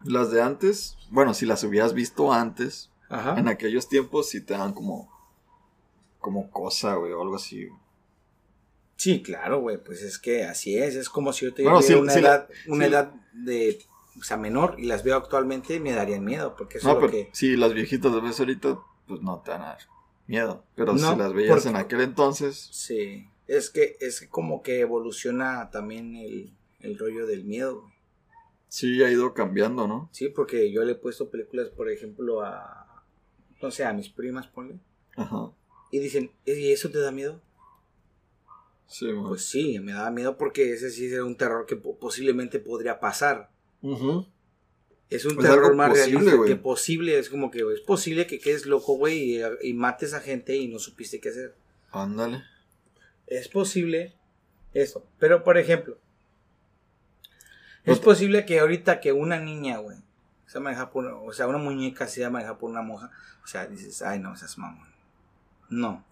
[0.03, 3.37] las de antes, bueno, si las hubieras visto antes, Ajá.
[3.37, 5.11] en aquellos tiempos sí te dan como,
[6.19, 7.67] como cosa, güey, o algo así.
[8.95, 11.93] Sí, claro, güey, pues es que así es, es como si yo te Bueno, sí,
[11.93, 12.91] una, sí edad, una sí.
[12.91, 13.79] edad de,
[14.17, 17.07] o sea, menor y las veo actualmente me darían miedo, porque eso No, es lo
[17.09, 17.29] pero que...
[17.33, 19.79] si las viejitas las ves ahorita, pues no te van a dar
[20.27, 20.63] miedo.
[20.75, 24.79] Pero No, si las veías porque- en aquel entonces, Sí, es que es como que
[24.79, 27.81] evoluciona también el, el rollo del miedo.
[27.81, 27.93] güey.
[28.67, 30.09] Sí, ha ido cambiando, ¿no?
[30.11, 33.03] Sí, porque yo le he puesto películas, por ejemplo, a.
[33.61, 34.79] No sé, a mis primas, ponle.
[35.15, 35.51] Ajá.
[35.91, 37.39] Y dicen, ¿y eso te da miedo?
[38.87, 39.27] Sí, man.
[39.29, 42.99] Pues sí, me da miedo porque ese sí era un terror que po- posiblemente podría
[42.99, 43.49] pasar.
[43.81, 44.25] Ujú.
[45.09, 47.19] Es un terror más posible, realista que posible.
[47.19, 50.67] Es como que es posible que quedes loco, güey, y, y mates a gente y
[50.67, 51.55] no supiste qué hacer.
[51.91, 52.43] Ándale.
[53.27, 54.13] Es posible
[54.73, 55.05] eso.
[55.19, 55.97] Pero, por ejemplo,
[57.83, 59.97] es No posible que ahorita que una niña, güey,
[60.47, 63.11] sea manejada por, o sea, una muñeca sea manejada por una monja,
[63.43, 64.87] o sea, dices, ay, no, seas mamón.
[65.69, 66.03] No,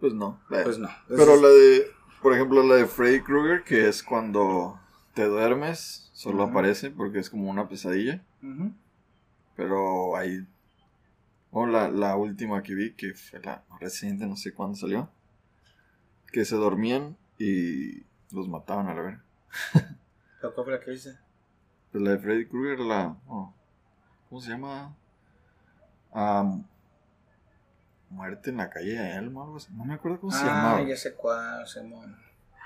[0.00, 0.40] Pues no.
[0.50, 0.88] Eh, pues no.
[1.08, 4.80] Pero la de, por ejemplo, la de Freddy Krueger, que es cuando
[5.14, 8.22] te duermes, solo aparece porque es como una pesadilla.
[9.56, 10.46] Pero ahí.
[11.50, 15.10] O la, la última que vi, que fue la reciente, no sé cuándo salió.
[16.32, 19.24] Que se dormían y los mataban a la verga.
[20.40, 21.18] ¿Pero ¿Cuál fue la que viste?
[21.90, 23.16] Pues la de Freddy Krueger, la.
[23.26, 23.52] oh,
[24.28, 24.96] ¿Cómo se llama?
[26.12, 26.58] Ah,
[28.08, 29.72] muerte en la calle de Elmo, algo así.
[29.74, 30.82] No me acuerdo cómo se ah, llamaba.
[30.82, 32.16] ya sé cuál, Simón.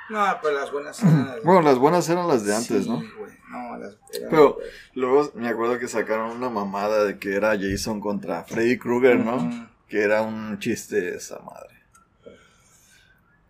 [0.08, 2.96] No, pero las buenas eran las- Bueno, las buenas eran las de antes, Sí, ¿no?
[3.18, 4.58] güey, No, las eran- Pero-
[4.94, 9.68] Luego me acuerdo que sacaron una mamada de que era Jason contra Freddy Krueger, ¿no?
[9.88, 11.74] Que era un chiste esa madre.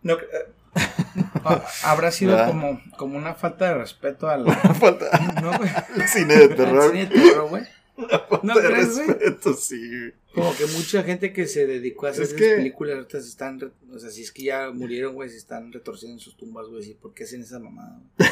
[0.03, 0.51] No, eh,
[1.83, 2.47] habrá sido ¿Verdad?
[2.49, 4.45] como, como una falta de respeto al
[4.79, 5.05] Falta
[5.41, 5.69] no, güey.
[5.95, 6.91] el cine de terror.
[6.91, 7.63] cine de terror, güey.
[7.97, 9.07] Falta ¿No de crees, güey?
[9.07, 10.11] respeto, sí.
[10.33, 13.27] Como que mucha gente que se dedicó a hacer Es esas que- películas ahorita se
[13.29, 16.37] están, re- o sea, si es que ya murieron, güey, se están retorciendo en sus
[16.37, 16.93] tumbas, güey, ¿sí?
[17.01, 17.99] ¿por qué hacen esa mamada?
[18.17, 18.29] güey?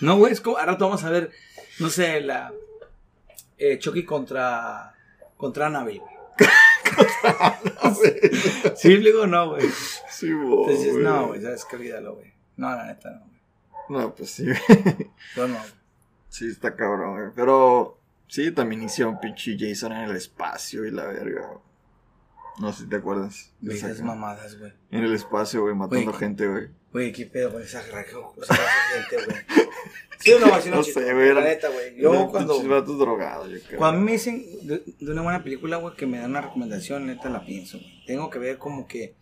[0.00, 1.30] no, güey, es como, ahora vamos a ver,
[1.78, 2.52] no sé, la
[3.56, 4.94] eh, Chucky contra
[5.36, 6.00] contra Annabelle.
[6.00, 6.14] güey.
[8.76, 9.66] Sí, le digo no, güey.
[10.10, 11.04] Sí, bo, Entonces, güey.
[11.04, 12.32] no, güey, sabes que olvídalo, güey.
[12.56, 13.40] No, la neta, no, güey.
[14.02, 14.44] No, pues sí.
[15.36, 15.70] Yo no, güey.
[16.28, 17.28] Sí, está cabrón, güey.
[17.34, 17.98] Pero
[18.34, 21.48] sí, también hicieron pinche Jason en el espacio y la verga.
[22.58, 23.52] No sé si te acuerdas.
[23.60, 24.72] de esas mamadas, güey.
[24.90, 26.68] En el espacio, güey, matando gente, güey.
[26.92, 29.36] Güey, qué pedo con esa esa gente, güey.
[30.18, 30.60] ¿Sí o no?
[30.60, 31.96] ¿Sí o No sé, güey, La neta, güey.
[31.96, 32.62] Yo cuando...
[32.68, 33.78] vatos drogados, yo creo.
[33.78, 37.28] Cuando me dicen de, de una buena película, güey, que me dan una recomendación, neta
[37.30, 38.04] la pienso, güey.
[38.06, 39.16] Tengo que ver como que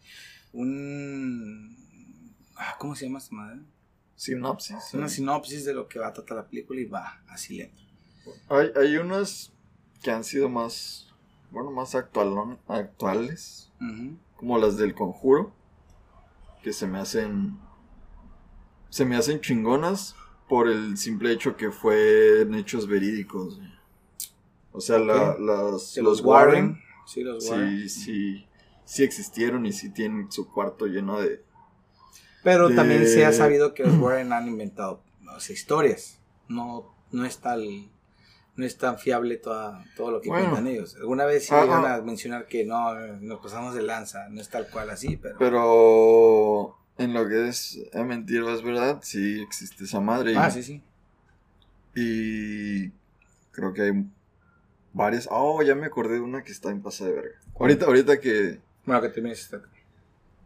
[0.53, 1.77] un...
[2.57, 3.61] ah, ¿Cómo se llama esta madre?
[4.17, 4.95] Sinopsis.
[4.95, 7.83] Una sinopsis de lo que va a tratar la película y va, así lento.
[8.49, 9.53] Hay, hay unas
[10.03, 11.09] que han sido más,
[11.51, 13.71] bueno, más actual, actuales,
[14.37, 15.53] como las del conjuro,
[16.63, 17.59] que se me hacen,
[18.91, 20.15] se me hacen chingonas
[20.49, 23.61] por el simple hecho que fueron hechos verídicos.
[24.73, 27.89] O sea, la- las- los Warren, Sí, los Warren.
[27.89, 28.47] sí, sí,
[28.85, 31.45] sí existieron y sí tienen su cuarto lleno de...
[32.43, 35.03] Pero de- también se ha sabido que los Warren han inventado
[35.49, 36.19] historias.
[36.49, 37.91] No, no es tal...
[38.55, 40.51] No es tan fiable toda, todo lo que Bueno.
[40.51, 40.95] cuentan ellos.
[40.97, 41.65] Alguna vez sí Ajá.
[41.65, 45.39] iban a mencionar que no, nos pasamos de lanza, no es tal cual así, pero...
[45.39, 50.33] Pero en lo que es a mentir es verdad, sí existe esa madre.
[50.33, 50.83] y- ah, sí, sí.
[51.95, 52.91] Y
[53.53, 54.05] creo que hay
[54.93, 55.29] varias.
[55.31, 57.41] Oh, ya me acordé de una que está en pasa de verga.
[57.59, 59.63] Ahorita, ahorita que, Bueno, que termines esta.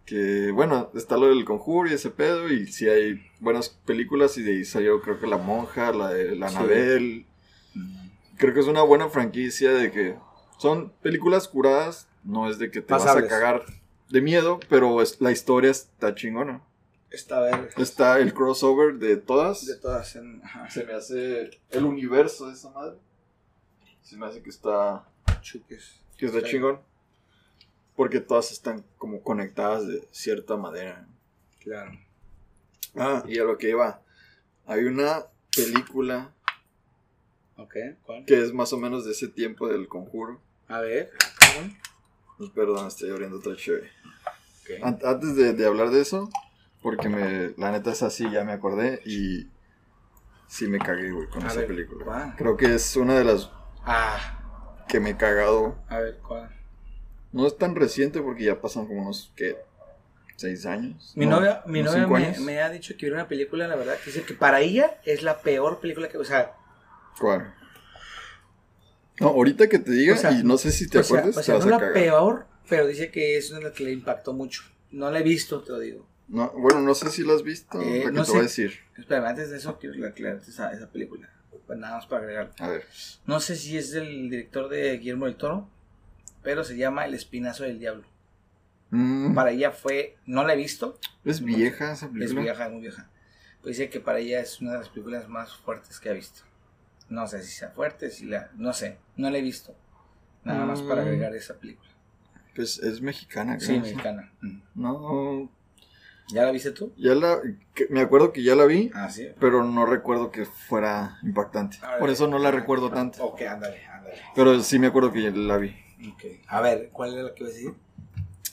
[0.05, 2.49] que, bueno, está lo del conjuro y ese pedo.
[2.49, 4.37] Y sí hay buenas películas.
[4.39, 6.57] Y de ahí salió, creo que La Monja, la de la Sí.
[6.57, 7.27] Anabel.
[8.37, 10.17] Creo que es una buena franquicia de que
[10.59, 12.09] son películas curadas.
[12.25, 13.25] No es de que te Pasables.
[13.25, 13.63] vas a cagar
[14.11, 16.61] de miedo, pero es, la historia está chingona.
[17.11, 17.77] Esta vez.
[17.79, 19.65] Está el crossover de todas.
[19.65, 20.17] De todas.
[20.17, 20.43] En.
[20.71, 22.97] Se me hace el universo de esa madre.
[24.03, 25.05] Se me hace que está,
[25.41, 26.01] Chuques.
[26.17, 26.47] que está Sí.
[26.47, 26.81] chingón.
[27.95, 31.07] Porque todas están como conectadas de cierta manera.
[31.61, 31.93] Claro.
[32.97, 34.01] Ah, y a lo que iba.
[34.67, 36.33] Hay una película
[37.59, 38.25] Ok, ¿cuál?
[38.27, 40.41] que es más o menos de ese tiempo del conjuro.
[40.69, 41.11] A ver.
[42.39, 43.91] Pues, Perdón, estoy abriendo otra chévere.
[44.63, 44.85] Ok.
[44.85, 46.29] An- Antes de, de hablar de eso,
[46.83, 49.49] porque me, la neta es así, ya me acordé y
[50.49, 52.05] sí me cagué, güey, con A esa ver, película.
[52.05, 52.35] ¿cuál?
[52.37, 53.51] Creo que es una de las
[53.85, 56.51] Ah, que me he cagado a ver, ¿cuál?
[57.33, 59.57] No es tan reciente porque ya pasan como unos, ¿qué?
[60.37, 61.13] ¿Seis años?
[61.17, 62.39] Mi No, novia, mi novia me, años.
[62.41, 65.23] me ha dicho que viera una película, la verdad, que dice que para ella es
[65.23, 66.19] la peor película que.
[66.19, 66.55] O sea,
[67.19, 67.55] ¿Cuál?
[69.21, 71.41] No, ahorita que te diga, O sea, y no sé si te sea, acuerdas, o
[71.41, 71.95] te sea, vas no a la cagar.
[71.95, 74.63] peor, pero dice que es una que le impactó mucho.
[74.91, 76.07] No la he visto, te lo digo.
[76.29, 78.33] No, bueno, no sé si la has visto, Eh, la que no te sé.
[78.33, 78.73] voy a decir.
[78.99, 81.31] Espérame, antes de eso quiero aclararte esa, esa película.
[81.67, 82.51] Pues nada más para agregar.
[82.59, 82.85] A ver.
[83.27, 85.69] No sé si es del director de Guillermo del Toro,
[86.43, 88.05] pero se llama El Espinazo del Diablo.
[88.91, 92.43] Mm, Para ella fue, no la he visto, ¿Es vieja esa es película?
[92.43, 93.09] vieja, muy vieja.
[93.63, 96.43] Pues dice que para ella es una de las películas más fuertes que ha visto.
[97.09, 98.51] No sé si sea fuerte, si la.
[98.57, 99.75] No sé, no la he visto.
[100.45, 101.07] Nada más para Mm.
[101.07, 101.91] agregar esa película.
[102.55, 103.81] Pues es mexicana, Sí, creo.
[103.83, 104.33] mexicana.
[104.41, 104.59] Mm.
[104.75, 105.51] No,
[106.33, 106.93] ¿Ya la viste tú?
[106.97, 107.41] ya la.
[107.75, 109.29] que- me acuerdo que ya la vi, Ah, sí.
[109.39, 111.79] pero no recuerdo que fuera impactante.
[111.81, 111.99] Ver.
[111.99, 113.25] Por eso no la recuerdo tanto.
[113.25, 114.17] Ok, ándale, ándale.
[114.35, 115.77] Pero sí me acuerdo que ya la vi.
[116.13, 116.25] Ok.
[116.49, 117.75] A ver, ¿cuál era la que iba a decir?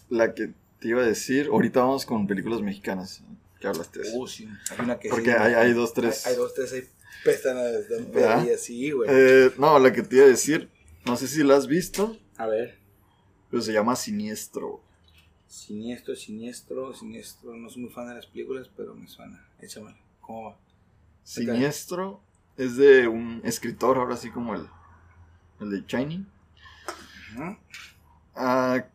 [0.09, 3.23] La que te iba a decir, ahorita vamos con películas mexicanas.
[3.59, 4.19] Que hablaste de eso.
[4.19, 4.47] Uh, sí.
[4.71, 6.25] Hay una que Porque sí, hay, hay dos, tres.
[6.27, 6.83] Hay, hay dos, tres ahí
[7.25, 8.45] de ¿Verdad?
[8.57, 9.09] sí, güey.
[9.11, 10.69] Eh, no, la que te iba a decir,
[11.05, 12.79] no sé si la has visto, A ver.
[13.49, 14.81] pero se llama Siniestro.
[15.47, 17.55] Siniestro, siniestro, siniestro.
[17.55, 19.45] No soy muy fan de las películas, pero me suena.
[19.59, 19.97] Échamela.
[20.19, 20.57] ¿Cómo va?
[21.23, 22.21] Siniestro
[22.57, 24.67] es de un escritor, ahora sí como el,
[25.59, 26.27] el de Shining,
[28.35, 28.85] ah,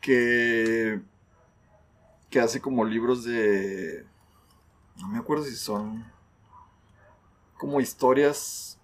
[0.00, 1.00] que,
[2.30, 4.04] que hace como libros de...
[4.96, 6.04] No me acuerdo si son
[7.58, 8.78] como historias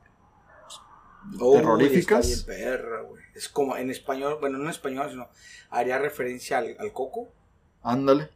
[1.40, 2.26] Oh, terroríficas.
[2.26, 3.22] Está bien perra, güey.
[3.34, 5.28] Es como en español, bueno, no en español, sino
[5.70, 7.32] haría referencia al, al Coco,
[7.82, 8.30] Ándale,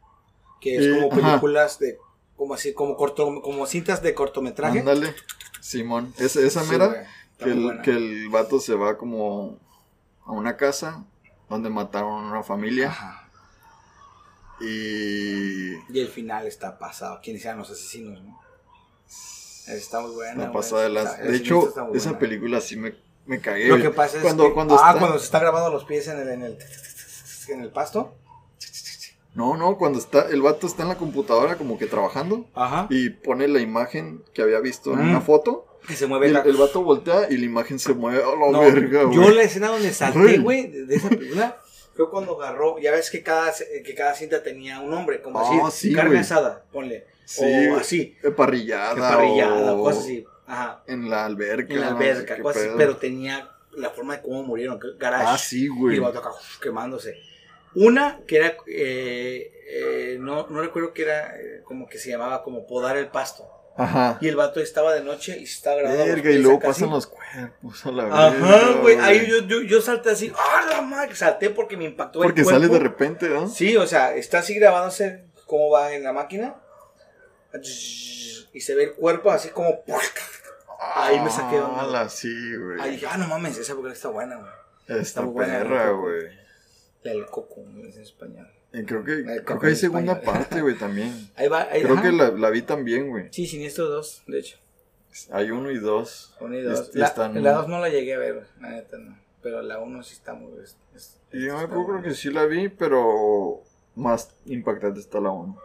[0.61, 1.35] que es Eh, como ajá.
[1.37, 1.97] películas de,
[2.35, 4.79] como así, como corto, como cintas de cortometraje.
[4.81, 5.15] ándale,
[5.61, 6.13] Simón.
[6.17, 9.57] Es, esa Sí, mera está que, el, que el vato se va como
[10.25, 11.05] a una casa
[11.49, 13.29] donde mataron a una familia Ajá.
[14.59, 17.19] y Y el final está pasado.
[17.21, 18.39] ¿Quiénes eran los asesinos, no?
[19.69, 20.45] Está muy buena.
[20.45, 21.17] la pasada de las...
[21.21, 23.67] De hecho, esa película sí me, me cagué.
[23.67, 24.99] Lo que pasa es cuando, que cuando ah, está...
[24.99, 26.57] cuando se está grabando los pies en el, en el,
[27.49, 28.15] en el pasto.
[29.35, 30.27] No, no, cuando está...
[30.29, 32.87] El vato está en la computadora como que trabajando Ajá.
[32.89, 35.09] y pone la imagen que había visto en Mm.
[35.11, 37.93] una foto Que se y mueve el, la- el vato voltea y la imagen se
[37.93, 38.23] mueve.
[38.23, 39.15] ¡A la No, verga, güey!
[39.15, 40.67] yo la escena donde salté, Güey.
[40.67, 41.57] de, esa película,
[41.95, 43.53] fue cuando agarró, ya ves que cada,
[43.85, 47.77] que cada cinta tenía un nombre, como Ah, así, sí, carne asada, ponle, Sí, o
[47.77, 48.95] así, Parrillada.
[48.95, 51.73] parrillada, o cosas así, ajá, En la alberca.
[51.73, 52.77] en la no sé alberca, qué cosas así, pedo.
[52.77, 56.59] pero tenía la forma de cómo murieron, garage, Ah, sí, y el vato acá, uf,
[56.59, 57.15] quemándose.
[57.75, 62.41] Una que era, eh, eh, no, no recuerdo que era, eh, como que se llamaba
[62.41, 64.17] como podar el pasto, Ajá.
[64.21, 66.81] y el vato estaba de noche y se estaba grabando Verga, y luego acá así.
[66.81, 68.97] pasan los cuerpos a la Ajá, güey.
[68.97, 70.33] Ahí yo, yo, yo salté así.
[70.35, 71.15] ¡Ah, la madre!
[71.15, 72.73] Salté porque me impactó Porque el sale cuerpo.
[72.83, 73.47] de repente, ¿no?
[73.47, 76.55] Sí, o sea, está así grabándose cómo va en la máquina.
[78.53, 79.81] Y se ve el cuerpo así como.
[80.95, 82.07] Ahí me saqué de onda.
[82.09, 82.79] Sí, güey.
[82.79, 84.99] Ahí dije, ah, no mames, esa película está buena, güey.
[85.01, 86.27] Está muy buena, perra, güey.
[87.03, 88.47] La del coco, es en español.
[88.73, 91.31] Y creo que, creo que hay segunda parte, güey, también.
[91.35, 92.03] Ahí va, ahí Creo ajá.
[92.03, 93.27] que la, la vi también, güey.
[93.31, 94.57] Sí, Siniestro 2, de hecho.
[95.31, 96.35] Hay uno y dos.
[96.39, 96.91] Uno y dos.
[96.93, 99.17] y La, están- la 2 no la llegué a ver, la neta no.
[99.41, 100.51] Pero la 1 sí está muy.
[100.63, 100.77] es-
[101.31, 103.63] yo me acuerdo que sí la vi, pero
[103.95, 105.59] más impactante está la uno.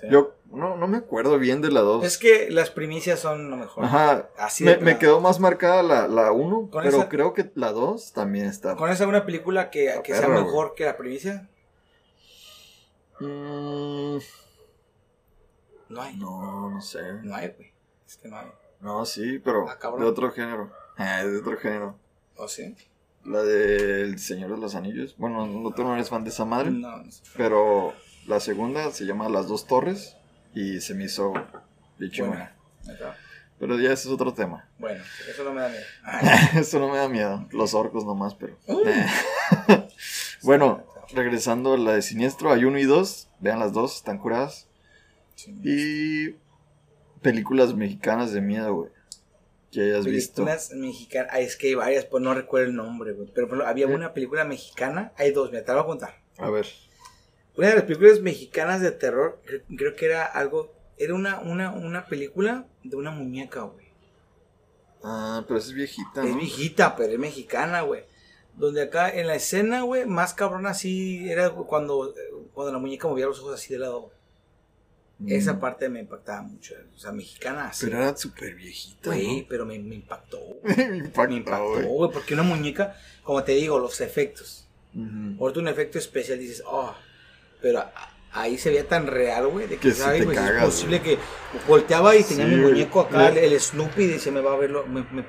[0.00, 0.06] Sí.
[0.10, 2.04] Yo no, no me acuerdo bien de la dos.
[2.04, 3.84] Es que las primicias son lo mejor.
[3.84, 4.28] Ajá.
[4.38, 7.72] Así de Me, quedó más marcada la, la uno, Con pero esa- creo que la
[7.72, 8.76] dos también está.
[8.76, 11.48] ¿Conoces alguna película que, que sea perra, mejor que la primicia?
[13.20, 14.18] Mm,
[15.88, 16.16] No hay.
[16.16, 17.00] no, no sé.
[17.22, 17.72] No hay, güey.
[18.06, 18.46] Es que no hay.
[18.80, 20.70] No, sí, pero Ah, de otro género.
[20.96, 21.96] Ah, de otro género.
[22.36, 22.76] ¿O sí?
[23.24, 25.16] La del Señor de los Anillos.
[25.18, 26.70] Bueno, no, tú no eres fan de esa madre.
[26.70, 27.22] No, no sé.
[27.36, 27.92] Pero
[28.28, 30.16] la segunda se llama Las Dos Torres.
[30.54, 31.32] Y se me hizo.
[31.98, 33.16] Bueno, acá.
[33.58, 34.68] Pero ya ese es otro tema.
[34.78, 35.84] bueno, eso no me da miedo.
[36.60, 37.46] Eso no me da miedo.
[37.50, 38.56] Los orcos nomás, pero.
[38.66, 38.84] Uy.
[40.42, 43.28] bueno, regresando a la de Siniestro, hay uno y dos.
[43.40, 44.68] Vean las dos, están curadas.
[45.64, 46.30] Y
[47.20, 48.90] películas mexicanas de miedo, güey.
[49.72, 50.44] Que hayas visto.
[50.44, 51.32] Películas mexicanas.
[51.32, 53.28] Ay, es que hay varias, pues no recuerdo el nombre, güey.
[53.34, 53.94] Pero había ¿Eh?
[53.94, 55.12] una película mexicana.
[55.16, 56.14] Hay dos, me te la voy a contar.
[56.38, 56.66] A ver.
[57.58, 60.72] Una de las películas mexicanas de terror, cre- creo que era algo.
[60.96, 63.86] Era una, una, una película de una muñeca, güey.
[65.02, 66.36] Ah, pero es viejita, Es ¿no?
[66.38, 68.02] viejita, pero es mexicana, güey.
[68.56, 72.14] Donde acá en la escena, güey, más cabrón así era cuando,
[72.52, 74.10] cuando la muñeca movía los ojos así de lado.
[75.20, 75.32] Mm.
[75.32, 76.74] Esa parte me impactaba mucho.
[76.94, 77.86] O sea, mexicana así.
[77.86, 79.46] Pero era súper viejita, Güey, ¿no?
[79.48, 80.38] pero me, me impactó.
[80.64, 82.12] me impactó, Me impactó, güey.
[82.12, 84.66] porque una muñeca, como te digo, los efectos.
[84.94, 85.36] Ujú.
[85.40, 86.94] Ahorita un efecto especial dices, oh,
[87.60, 87.84] pero
[88.32, 90.36] ahí se veía tan real, güey, de que, Que sí ¿sabes, te güey?
[90.38, 91.18] es posible que
[91.66, 94.56] volteaba y tenía Sí, mi muñeco acá, el, el Snoopy, y decía, me va a
[94.56, 95.24] verlo, me, me,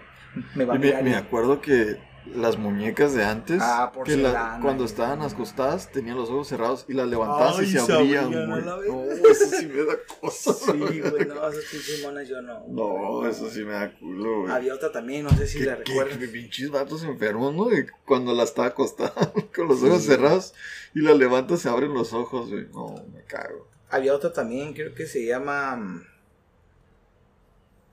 [0.54, 1.04] me va a me, mirar.
[1.04, 6.30] me acuerdo que las muñecas de antes, Ah, que la- cuando estaban acostadas, tenían los
[6.30, 8.64] ojos cerrados y las levantabas Ay, y se se abrían, güey.
[8.64, 10.54] No, eso sí me da cosa.
[10.54, 12.64] Sí, güey, no, esas pinches monas yo no.
[12.68, 14.52] No, eso sí me da culo, güey.
[14.54, 16.20] Había otra también, no sé si ¿Qué, la recuerdan.
[16.20, 17.66] qué pinches vatos enfermos, ¿no?
[17.66, 19.14] De cuando la estaba acostada
[19.56, 20.08] con los ojos Sí.
[20.10, 20.54] cerrados
[20.96, 22.66] y la levantas se abren los ojos, güey.
[22.74, 23.68] No, me cago.
[23.90, 25.76] Había otra también, creo que se llama.
[25.76, 26.04] mm,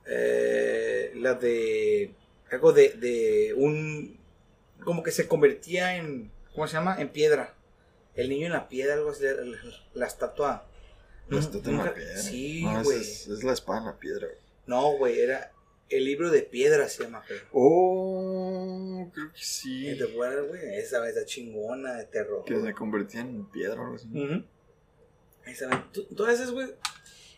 [0.06, 2.12] eh, la de.
[2.52, 4.16] algo de, de un,
[4.84, 7.00] como que se convertía en, ¿cómo se llama?
[7.00, 7.54] En piedra.
[8.14, 9.58] El niño en la piedra, algo así, la, la-
[9.94, 10.66] la estatua.
[11.28, 12.16] La estatua en la piedra.
[12.18, 13.00] Sí, No, güey.
[13.00, 14.26] es, es la espada en la piedra.
[14.26, 14.38] güey.
[14.66, 15.52] No, güey, era
[15.88, 17.42] el libro de piedra se llama, creo.
[17.52, 19.94] Oh, creo que sí.
[19.98, 20.76] ¿Te acuerdas, güey?
[20.78, 22.44] Esa esa chingona de terror.
[22.44, 24.08] Que se convertía en piedra o algo así.
[25.46, 26.68] Esa vez- tú- Todas esas, güey.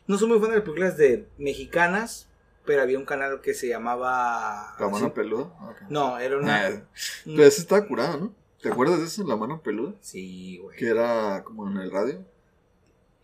[0.07, 2.28] No soy muy fan de las películas de mexicanas,
[2.69, 4.77] pero había un canal que se llamaba.
[4.79, 5.13] ¿La mano ¿sí?
[5.15, 5.51] peluda?
[5.89, 6.67] No, era una.
[6.67, 6.83] Ah,
[7.25, 8.35] Pero esa estaba curada, ¿no?
[8.61, 9.27] ¿Te acuerdas de eso?
[9.27, 9.95] La mano peluda.
[10.03, 10.77] Sí, güey.
[10.77, 12.23] Que era como en el radio.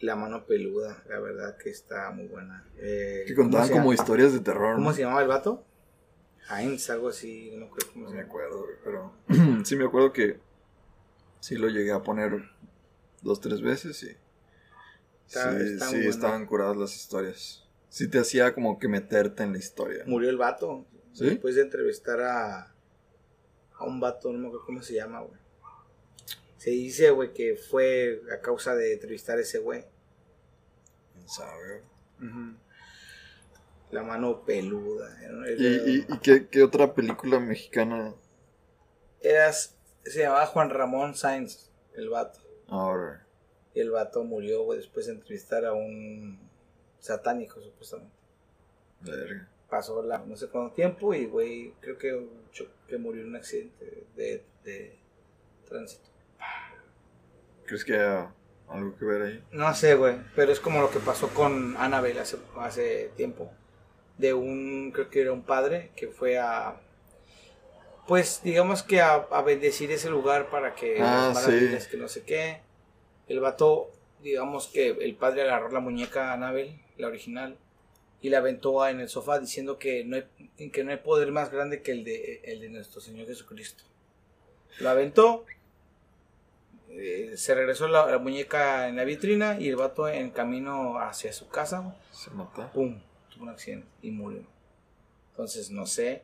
[0.00, 2.66] La mano peluda, la verdad que está muy buena.
[2.78, 4.76] Eh, Que ¿cómo contaban como historias de terror.
[4.76, 4.94] ¿Cómo ¿no?
[4.96, 5.62] se llamaba el vato?
[6.50, 9.12] Heinz, algo así, no me acuerdo cómo No se me acuerdo, güey, pero
[9.64, 10.40] sí me acuerdo que
[11.40, 12.50] sí lo llegué a poner
[13.20, 14.16] dos, tres veces y
[15.26, 16.10] Está- sí, está sí bueno.
[16.10, 17.63] estaban curadas las historias.
[17.94, 20.02] Sí te hacía como que meterte en la historia.
[20.04, 20.84] Murió el vato.
[21.12, 21.26] ¿Sí?
[21.26, 22.74] Después de entrevistar a,
[23.78, 25.38] a un vato, no me acuerdo cómo se llama, güey.
[26.56, 29.84] Se dice, güey, que fue a causa de entrevistar a ese güey.
[31.12, 31.82] ¿Quién sabe?
[33.92, 35.16] La mano peluda.
[35.56, 38.12] ¿Y, y, y qué, qué otra película mexicana
[39.20, 42.40] eras- se llamaba Juan Ramón Sainz, el vato.
[42.66, 43.24] ahora?
[43.72, 46.40] Y el vato murió, güey, después de entrevistar a un
[47.04, 48.16] satánico, supuestamente.
[49.00, 49.48] Verga.
[49.68, 52.26] Pasó la, no sé cuánto tiempo y, güey, creo que,
[52.88, 54.98] que murió en un accidente de, de
[55.68, 56.08] tránsito.
[57.66, 58.32] ¿Crees que haya
[58.68, 59.44] algo que ver ahí?
[59.52, 63.50] No sé, güey, pero es como lo que pasó con Annabelle hace, hace tiempo.
[64.16, 66.80] De un, creo que era un padre que fue a,
[68.06, 72.22] pues digamos que a, a bendecir ese lugar para que Ah, las que no sé
[72.22, 72.60] qué.
[73.28, 73.90] El vato,
[74.22, 77.56] digamos que el padre agarró la muñeca a Annabelle, la original,
[78.20, 81.50] y la aventó en el sofá diciendo que no hay, que no hay poder más
[81.50, 83.84] grande que el de, el de nuestro Señor Jesucristo.
[84.80, 85.44] La aventó,
[86.90, 91.32] eh, se regresó la, la muñeca en la vitrina y el vato en camino hacia
[91.32, 92.72] su casa, ¿Se mata?
[92.72, 92.98] ¡pum!
[93.32, 94.44] Tuvo un accidente y murió.
[95.32, 96.22] Entonces, no sé.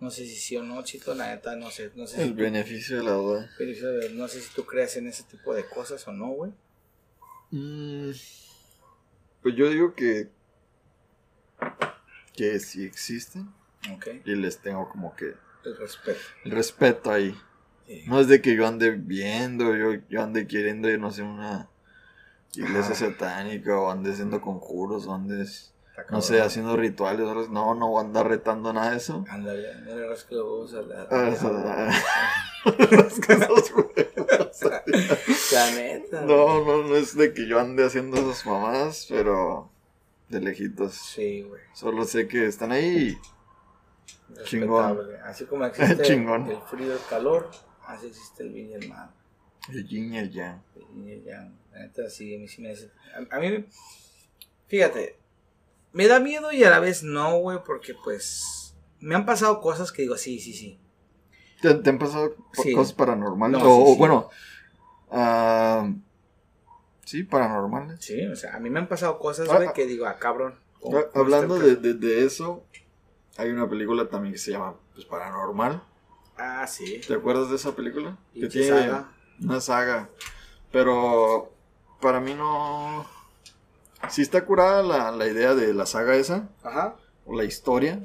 [0.00, 1.90] No sé si sí o no, chito, la neta, no sé.
[1.94, 3.50] No sé, El si, beneficio de la duda.
[4.12, 6.52] no sé si tú creas en ese tipo de cosas o no, güey.
[7.50, 8.10] Mm,
[9.44, 10.28] pues yo digo que
[12.34, 13.48] que sí existen
[13.92, 14.08] Ok.
[14.24, 15.34] y les tengo como que
[15.64, 16.18] El respeto.
[16.44, 17.36] el respeto ahí.
[17.86, 18.04] Sí.
[18.06, 21.68] No es de que yo ande viendo, yo, yo ande queriendo no sé, una
[22.54, 25.73] iglesia satánica o ande haciendo conjuros o andes,
[26.10, 27.48] no sé, haciendo rituales.
[27.50, 29.24] No, no voy a andar retando nada de eso.
[29.28, 31.08] Ándale, no le rasques los huevos a la.
[32.64, 34.60] Que esos huevos.
[35.52, 36.20] La neta.
[36.22, 39.70] No, no, no es de que yo ande haciendo esas mamadas, pero
[40.28, 40.94] de lejitos.
[40.94, 41.60] Sí, güey.
[41.74, 43.18] Solo sé que están ahí
[44.44, 44.98] Chingón.
[45.24, 46.50] Así como existe Chingón.
[46.50, 47.50] el frío el calor,
[47.86, 49.10] así existe el bien y el mal.
[49.68, 50.60] el yin y el yang.
[50.74, 51.54] El yin y el yang.
[51.72, 52.90] La neta, sí, a mí sí me hace-
[53.30, 53.66] A, a mí,
[54.66, 55.18] fíjate,
[55.94, 59.90] me da miedo y a la vez no, güey, porque pues me han pasado cosas
[59.92, 60.78] que digo, sí, sí, sí.
[61.62, 62.74] ¿Te, te han pasado Sí.
[62.74, 63.58] cosas paranormales?
[63.62, 63.98] No, o, sí, sí.
[63.98, 64.28] bueno,
[65.10, 65.90] ah,
[67.04, 68.04] sí, paranormales.
[68.04, 69.72] Sí, o sea, a mí me han pasado cosas, Ah, güey, ah.
[69.72, 70.58] que digo, ah, cabrón.
[70.80, 71.80] ¿cómo- cómo está Hablando de, pedo?
[71.80, 72.64] de- de eso,
[73.38, 75.82] hay una película también que se llama pues, Paranormal.
[76.36, 77.00] Ah, sí.
[77.06, 78.18] ¿Te acuerdas de esa película?
[78.34, 79.12] Que tiene saga.
[79.40, 80.10] una saga.
[80.72, 81.52] Pero
[82.00, 83.06] para mí no...
[84.10, 86.96] Sí está curada la, la idea de la saga esa, Ajá.
[87.26, 88.02] o la historia.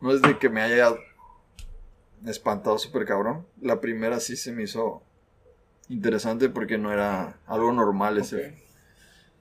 [0.00, 0.94] No es de que me haya
[2.26, 3.46] espantado súper cabrón.
[3.60, 5.02] La primera sí se me hizo
[5.88, 8.62] interesante porque no era algo normal ese,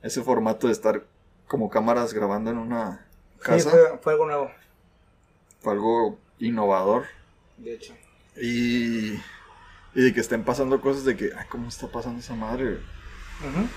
[0.01, 1.05] ese formato de estar
[1.47, 3.05] como cámaras grabando en una
[3.35, 3.69] Sí, casa.
[3.69, 4.51] fue, fue algo nuevo,
[5.59, 7.05] Fue algo innovador.
[7.57, 7.93] de hecho.
[8.37, 9.13] Y,
[9.93, 12.79] y de que estén pasando cosas de que, ay, ¿cómo está pasando esa madre?
[13.41, 13.67] Ujú.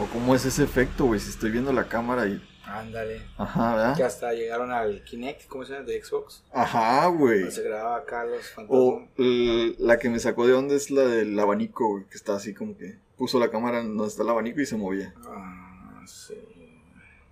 [0.00, 2.40] O cómo es ese efecto, güey, si estoy viendo la cámara y...
[2.64, 3.22] Ándale.
[3.38, 4.02] Ajá, Que ¿verdad?
[4.02, 5.86] hasta llegaron al Kinect, ¿cómo se llama?
[5.86, 6.44] De Xbox.
[6.52, 7.50] Ajá, güey.
[7.50, 9.80] Se grababa acá los O fantasmas.
[9.80, 12.76] la que me sacó de onda es la del abanico, güey, que está así como
[12.76, 15.14] que puso la cámara en donde está el abanico y se movía.
[15.26, 16.34] Ah, sí.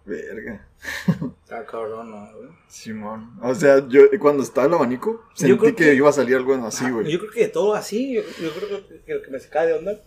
[0.07, 0.67] Verga.
[1.43, 2.31] Está cabrón, ¿no?
[2.37, 2.49] güey?
[2.69, 3.39] Simón.
[3.43, 6.89] O sea, yo cuando estaba el abanico, sentí que, que- iba a salir algo así,
[6.91, 7.11] güey.
[7.11, 9.75] Yo creo que todo así, yo, yo creo que, que lo que me sacaba de
[9.75, 10.01] onda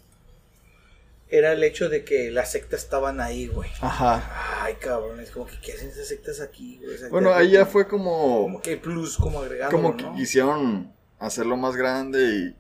[1.30, 3.70] era el hecho de que las sectas estaban ahí, güey.
[3.82, 4.64] Ajá.
[4.64, 6.96] Ay, cabrón, es como que ¿qué hacen esas sectas aquí, güey?
[6.96, 8.42] O sea, Bueno, ahí ya fue como...
[8.44, 10.16] Como que plus, como agregado, Como que ¿no?
[10.16, 12.56] quisieron hacerlo más grande y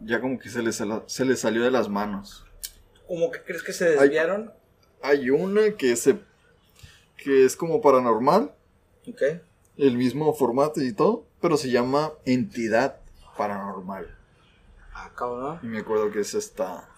[0.00, 2.44] ya como que se les, se les salió de las manos.
[3.06, 4.52] Como que crees que se desviaron.
[5.02, 6.18] Hay una que se...
[7.16, 8.52] que es como paranormal
[9.08, 9.22] Ok.
[9.76, 12.96] el mismo formato y todo, pero se llama Entidad
[13.36, 14.12] Paranormal.
[14.92, 15.60] Ah, cabrón.
[15.62, 16.88] Y me acuerdo que esa está,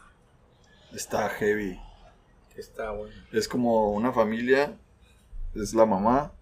[0.94, 1.80] está heavy.
[2.56, 3.14] Está bueno.
[3.32, 4.76] Es como una familia,
[5.54, 6.32] es la mamá,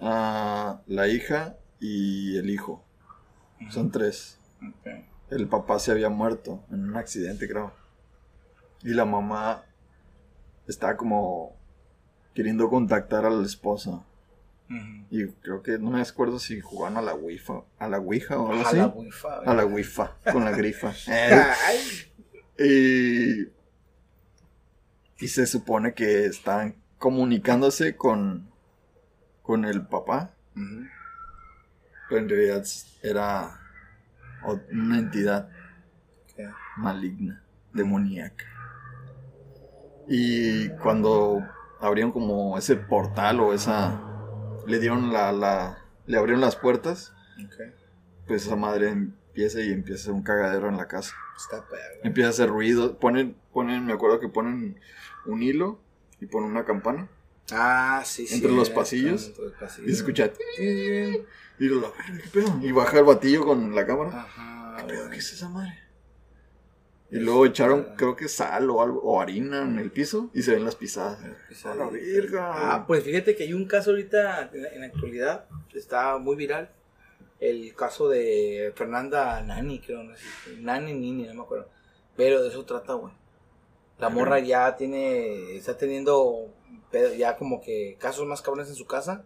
[0.00, 2.82] ah, la hija y el hijo.
[3.70, 4.38] Son tres.
[5.30, 7.72] El papá se había muerto en un accidente, creo.
[8.82, 9.64] Y la mamá
[10.68, 11.56] está como
[12.34, 14.02] queriendo contactar a la esposa.
[15.10, 18.50] Y creo que no me acuerdo si jugaban a la Wi-Fi, a la Ouija o
[18.50, 18.76] algo A así.
[18.76, 19.26] la wifi.
[19.46, 20.02] A la Wi-Fi,
[20.32, 20.92] con la grifa.
[21.08, 21.78] Eh, Ay.
[22.58, 23.48] Y,
[25.18, 28.48] y se supone que están comunicándose con,
[29.42, 30.34] con el papá,
[32.08, 32.64] pero en realidad
[33.02, 33.60] era
[34.72, 35.48] una entidad
[36.76, 37.42] maligna,
[37.72, 38.44] demoníaca.
[40.08, 41.44] Y cuando
[41.80, 44.00] abrieron como ese portal o esa...
[44.66, 45.32] Le dieron la...
[45.32, 47.12] la le abrieron las puertas,
[48.26, 51.14] pues esa madre empieza y empieza a un cagadero en la casa.
[51.36, 52.00] Está perro.
[52.02, 52.98] Empieza a hacer ruido.
[52.98, 54.80] Ponen, ponen, me acuerdo que ponen
[55.26, 55.78] un hilo
[56.20, 57.06] y ponen una campana.
[57.52, 58.36] Ah, sí, sí.
[58.36, 59.26] Entre los pasillos.
[59.26, 59.90] Entre los pasillos.
[59.90, 60.32] Y se escucha.
[60.58, 62.60] Y lo, la verga, ¿qué pedo?
[62.62, 64.22] Y baja el batillo con la cámara.
[64.22, 64.76] Ajá.
[64.78, 65.10] ¿Qué pedo?
[65.10, 65.78] ¿Qué es esa madre?
[67.10, 70.52] Y luego echaron, creo que sal o algo, o harina en el piso y se
[70.52, 71.18] ven las pisadas.
[71.64, 72.74] A la verga.
[72.74, 76.70] Ah, pues fíjate que hay un caso ahorita en la actualidad, está muy viral.
[77.40, 80.24] El caso de Fernanda Nani, creo, no sé.
[80.58, 81.68] Nani Nini, no me acuerdo.
[82.16, 83.12] Pero de eso trata, güey.
[83.98, 86.48] La morra ya tiene, está teniendo
[87.18, 89.24] ya como que casos más cabrones en su casa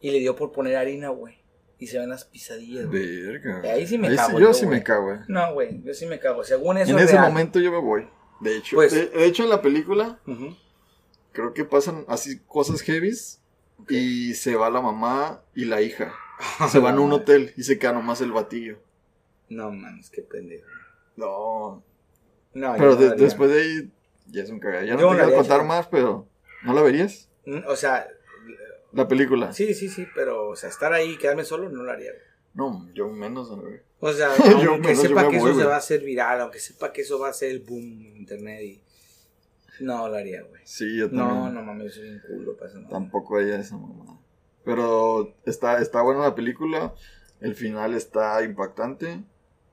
[0.00, 1.38] y le dio por poner harina, güey.
[1.78, 3.22] Y se ven las pisadillas, güey.
[3.22, 3.60] Verga.
[3.72, 4.78] Ahí sí me Ahí cago Yo yo, sí güey.
[4.78, 5.20] me cago, eh.
[5.28, 6.44] No, güey, yo sí me cago.
[6.44, 7.28] Según eso En es ese real.
[7.28, 8.08] momento yo me voy.
[8.40, 10.18] De hecho, Pues- de, de hecho en la película
[11.32, 13.40] creo que pasan así cosas heavies
[13.88, 16.14] y se va la mamá y la hija.
[16.70, 18.78] Se van a un hotel y se queda nomás el batillo.
[19.48, 20.66] No, mames, qué pendejo.
[21.16, 21.82] No.
[22.54, 23.24] No, Pero no de- haría.
[23.24, 23.92] después de ahí
[24.26, 24.84] ya es un cagado.
[24.84, 26.26] Ya no Yo te no quiero haría contar más, pero
[26.62, 27.28] ¿no la verías?
[27.46, 28.06] Mm, O sea,
[28.92, 29.52] La película.
[29.52, 32.10] sí, sí, sí, pero, o sea, estar ahí y quedarme solo no lo haría.
[32.12, 32.22] güey.
[32.54, 33.82] No, yo menos, a ver.
[34.00, 34.28] O sea,
[34.68, 35.66] aunque menos, sepa que voy, eso se güey.
[35.66, 38.62] va a hacer viral, aunque sepa que eso va a ser el boom en internet
[38.62, 38.80] y...
[39.80, 40.62] No lo haría, güey.
[40.64, 41.54] Sí, yo No, también.
[41.54, 42.78] no mames, yo soy un culo para eso.
[42.80, 42.88] no.
[42.88, 44.20] Tampoco ella esa mamá.
[44.64, 46.94] Pero está, está buena la película.
[47.40, 49.22] El final está impactante.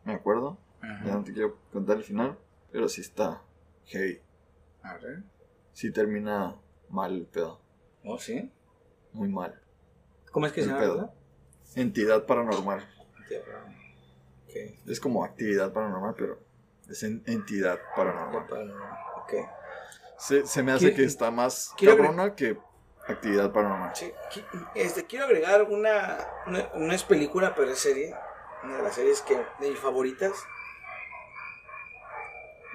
[0.04, 0.58] Me acuerdo.
[0.82, 1.06] Ajá.
[1.06, 2.38] Ya no te quiero contar el final.
[2.72, 3.42] Pero sí está
[3.86, 4.20] heavy.
[4.84, 5.24] A ver.
[5.74, 6.56] Sí termina
[6.90, 7.60] mal el pedo.
[8.04, 8.52] ¿Oh, sí?
[9.14, 9.62] Muy mal.
[10.32, 10.82] ¿Cómo es que El se llama?
[10.84, 10.96] pedo.
[10.96, 11.14] verdad?
[11.76, 12.80] Entidad paranormal.
[14.44, 14.56] Ok.
[14.88, 16.40] Es como actividad paranormal, pero
[16.90, 18.46] es en- entidad paranormal.
[19.24, 19.34] Ok.
[20.18, 22.58] Se, se me hace ¿Qué- que está más cabrona que
[23.12, 23.96] actividad paranormal.
[23.96, 24.12] Sí,
[24.76, 28.16] este, quiero agregar una, una, no es película, pero es serie.
[28.64, 30.32] Una de las series que, de mis favoritas.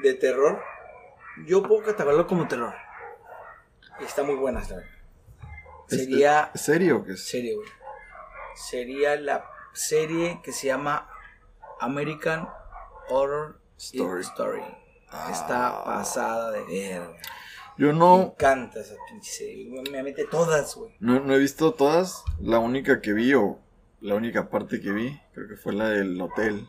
[0.03, 0.63] De terror.
[1.47, 2.75] Yo puedo catalogarlo como terror.
[4.01, 4.77] Y está muy buena esta.
[5.89, 6.51] ¿Es- Sería.
[6.55, 7.29] ¿Es serio que es?
[7.29, 7.69] Serie, güey.
[8.55, 11.09] Sería la serie que se llama
[11.81, 12.49] American
[13.09, 14.23] Horror Story.
[14.23, 14.63] Story.
[15.11, 15.29] Ah.
[15.31, 17.17] Está pasada de verga.
[17.79, 19.69] Yo Me no, encanta esa pinche serie.
[19.91, 20.95] Me mete todas, güey.
[21.01, 22.23] no, no he visto todas.
[22.41, 23.59] La única que vi, o
[24.01, 26.67] la única parte que vi, creo que fue la del hotel.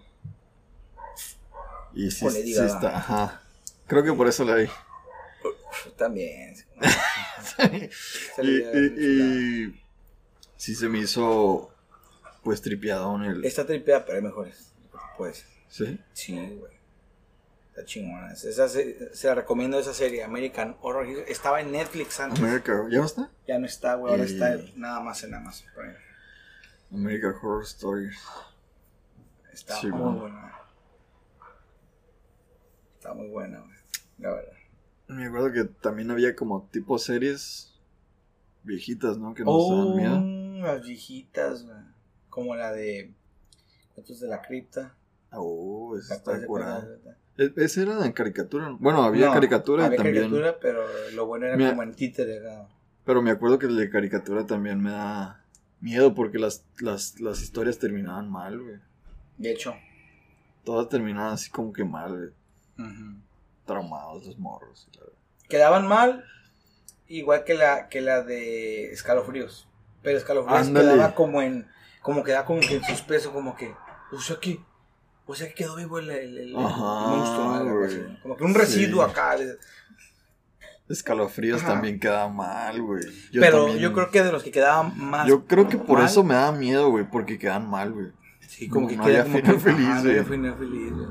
[1.94, 3.42] Y sí, sí está, ajá.
[3.88, 4.68] Creo que por eso la vi.
[5.96, 6.56] También.
[8.44, 9.82] y, y- y
[10.58, 11.72] sí se me hizo,
[12.44, 13.46] pues, tripiadón el...
[13.46, 14.74] Está tripeada, pero hay mejores.
[15.18, 16.00] Pues, ¿Sí?
[16.14, 16.77] sí, güey.
[17.78, 18.34] Está chingona.
[18.34, 21.06] Esa se, se la recomiendo esa serie, American Horror.
[21.28, 22.40] Estaba en Netflix antes.
[22.40, 23.30] America, ¿ya no está?
[23.48, 24.12] Ya no está, güey.
[24.14, 25.68] Ahora Y- está nada más en Amazon.
[25.76, 25.96] Prime.
[26.92, 28.10] American Horror Story.
[29.54, 30.20] Está Sí, muy bueno.
[30.22, 30.52] buena.
[32.98, 33.78] Está muy buena, güey.
[34.18, 34.54] La verdad.
[35.10, 37.74] Me acuerdo que también había como tipo series
[38.64, 39.36] viejitas, ¿no?
[39.36, 39.96] Que nos Oh, daban
[40.56, 40.68] miedo.
[40.68, 41.78] las viejitas, güey.
[42.30, 43.14] Como la de
[43.94, 44.96] Cuentos de la Cripta.
[45.32, 46.88] Oh, esa ¿Te está curada.
[47.38, 48.70] E- Ese era en caricatura.
[48.70, 48.78] ¿no?
[48.78, 50.16] Bueno, había No, caricatura había y también.
[50.32, 50.84] caricatura, pero
[51.14, 51.70] lo bueno era Mira.
[51.72, 52.40] como en títere.
[52.40, 52.68] acá.
[53.06, 55.44] Pero me acuerdo que el de caricatura también me da
[55.80, 58.76] miedo porque las, las, las historias terminaban mal, güey.
[59.38, 59.76] De hecho.
[60.64, 62.34] Todas terminaban así como que mal,
[62.78, 62.88] güey.
[63.66, 64.88] Traumados los morros.
[64.94, 65.04] la.
[65.50, 66.26] Quedaban mal,
[67.08, 69.68] igual que la, que la de Escalofríos.
[70.02, 70.94] Pero Escalofríos Ándale.
[70.94, 71.68] quedaba como en.
[72.02, 73.74] Como quedaba como que en suspenso, como que.
[74.12, 74.60] O sea que.
[75.28, 77.86] O sea que quedó vivo el, el- el- el Ajá, monstruo, ¿no?
[77.86, 78.02] Así.
[78.24, 79.12] Como que un residuo Sí.
[79.12, 79.36] acá.
[79.38, 79.58] de-
[80.90, 81.74] Escalofríos Ajá.
[81.74, 83.04] también queda mal, güey.
[83.34, 85.28] Pero también- yo creo que de los que quedaban más.
[85.28, 88.08] Yo creo que por mal, eso me da miedo, güey, porque quedan mal, güey.
[88.48, 90.10] Sí, como no- que no queda como final que, feliz, no güey.
[90.12, 91.08] había final feliz, güey.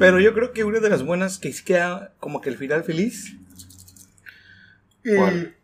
[0.00, 2.82] Pero yo creo que una de las buenas que sí queda como que el final
[2.82, 3.36] feliz.
[5.04, 5.56] ¿Cuál?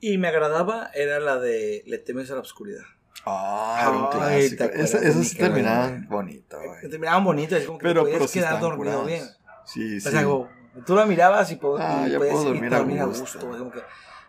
[0.00, 2.84] Y me agradaba era la de Le temes a la oscuridad.
[3.26, 4.10] Ah, era un Ay,
[4.50, 4.56] clásico.
[4.58, 6.80] ¿te acuerdas Esa- de Esas terminaban bonito, güey.
[6.90, 9.24] Terminaban bonitas, así como que Pero, te podías quedar dormido bien.
[9.64, 10.08] Sí, sí.
[10.08, 10.48] O sea, como,
[10.84, 13.04] tú la mirabas y, po- Ah, y ya podías puedo dormir a a dormir a
[13.04, 13.20] gusto.
[13.22, 13.46] gusto.
[13.46, 13.82] güey, como que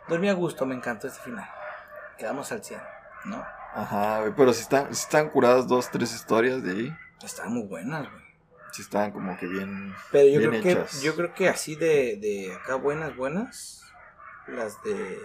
[0.08, 1.50] dormí a gusto, me encantó este final.
[2.18, 2.80] Quedamos al 100,
[3.26, 3.44] ¿no?
[3.74, 4.34] Ajá, güey.
[4.36, 6.96] Pero si están, si están curadas dos, tres historias de ahí.
[7.22, 8.24] Estaban muy buenas, güey.
[8.72, 9.94] Sí estaban como que bien.
[10.12, 11.00] Pero yo bien creo hechas.
[11.00, 13.82] que yo creo que así de, de acá buenas, buenas,
[14.48, 15.18] las de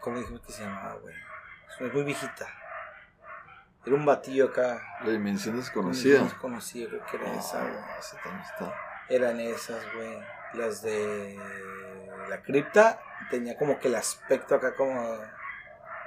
[0.00, 1.14] ¿cómo dijimos que se llamaba, güey?
[1.80, 2.46] Es muy viejita.
[3.86, 4.82] Era un batillo acá.
[5.04, 6.22] La dimensión desconocida.
[6.22, 7.74] Desconocido, creo que era esa, güey.
[7.98, 8.74] Esa también está.
[9.08, 10.18] Eran esas, güey.
[10.54, 11.38] Las de
[12.28, 12.98] la cripta
[13.30, 15.18] tenía como que el aspecto acá como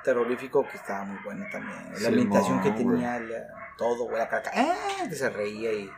[0.03, 1.91] terrorífico que estaba muy buena también.
[2.01, 3.47] La ambientación que tenía, la-
[3.77, 5.03] todo, güey, acá, acá, ¡ah!
[5.07, 5.91] que se reía y...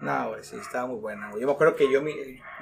[0.00, 1.40] No, güey, sí, estaba muy buena, güey.
[1.42, 2.12] Yo me acuerdo que yo me,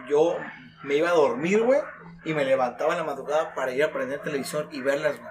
[0.09, 0.37] yo
[0.85, 1.81] me iba a dormir, güey,
[2.25, 5.31] y me levantaba en la madrugada para ir a prender televisor y verlas, güey.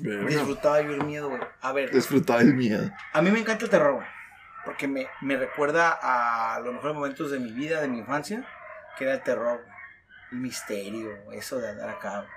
[0.00, 0.26] Verga.
[0.28, 1.40] Disfrutaba yo el miedo, güey.
[1.60, 2.90] A ver, Disfrutaba el miedo.
[3.12, 4.06] a mí me encanta el terror, güey.
[4.64, 8.44] Porque me, me recuerda a los mejores momentos de mi vida, de mi infancia,
[8.98, 9.64] que era el terror,
[10.32, 12.18] el misterio, eso de andar acá.
[12.18, 12.28] güey.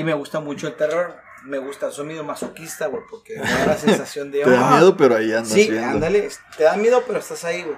[0.00, 1.14] Y me gusta mucho el terror.
[1.44, 4.42] Me gusta, soy medio masoquista, güey, porque me da la sensación de.
[4.44, 4.70] Te da "Ah".
[4.76, 5.88] miedo, pero ahí andas Sí, viendo.
[5.88, 7.76] ándale, te da miedo, pero estás ahí, güey.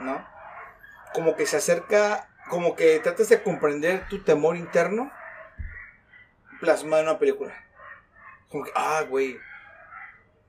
[0.00, 0.26] ¿No?
[1.12, 5.12] Como que se acerca, como que tratas de comprender tu temor interno
[6.60, 7.52] plasmado en una película.
[8.52, 9.36] Como que, ah, güey,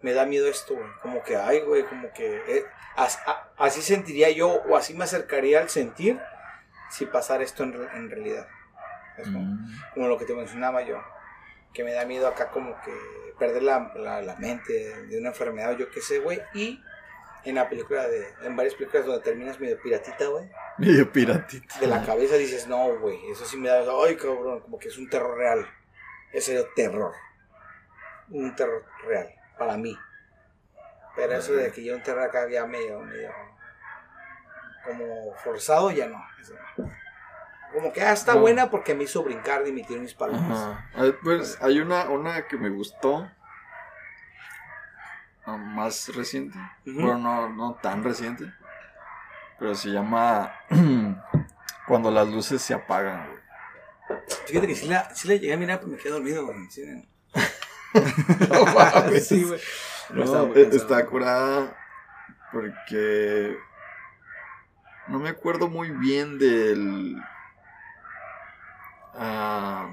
[0.02, 0.88] me da miedo esto, güey.
[1.02, 5.06] Como que, ay, güey, como que eh, as- a- así sentiría yo o así me
[5.06, 6.20] acercaría al sentir
[6.92, 8.46] si pasara esto en, en realidad.
[9.18, 9.68] Es como, Mm.
[9.94, 11.02] como lo que te mencionaba yo,
[11.74, 12.92] que me da miedo acá como que
[13.40, 14.74] perder la, la, la mente
[15.08, 16.42] de una enfermedad o yo qué sé, güey.
[16.54, 16.82] Y
[17.46, 21.80] en la película, de, en varias películas donde terminas medio piratita, güey, Medio piratito.
[21.80, 24.98] de la cabeza dices, no, güey, eso sí me da, ay, cabrón, como que es
[24.98, 25.68] un terror real.
[26.32, 27.14] Ese era terror.
[28.30, 29.98] Un terror real, para mí.
[31.16, 33.32] Pero eso de que yo un terror acá ya medio, medio,
[34.86, 36.24] como forzado, ya no.
[36.42, 36.92] eso no.
[37.74, 38.42] Como que ah, está No.
[38.42, 40.16] buena porque me hizo brincar y me tiró mis.
[40.20, 40.86] Ah,
[41.24, 43.30] Pues hay una, una que me gustó.
[45.46, 46.58] ah, Más reciente.
[46.86, 47.02] Ujú.
[47.02, 48.46] Bueno, no, no tan reciente.
[49.60, 50.54] Pero se llama
[51.88, 53.44] Cuando las luces se apagan, güey.
[54.48, 56.70] Fíjate que sí la, sí la llegué a mirar, pero me quedé dormido, güey.
[56.70, 56.84] Sí,
[58.50, 59.28] No mames.
[59.28, 59.60] sí, güey.
[60.10, 61.76] No, e- está curada
[62.52, 63.58] porque
[65.08, 67.16] no me acuerdo muy bien del
[69.16, 69.90] ah,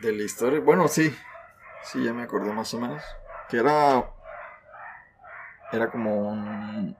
[0.00, 0.60] de la historia.
[0.60, 1.14] Bueno, sí,
[1.82, 3.02] sí ya me acordé más o menos
[3.48, 4.04] que era
[5.72, 6.96] era como un,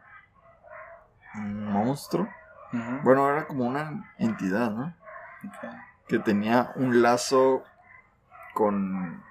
[1.35, 2.29] un monstruo.
[3.03, 4.95] Bueno, era como una entidad, ¿no?
[6.09, 7.65] Que tenía un lazo
[8.57, 9.23] con...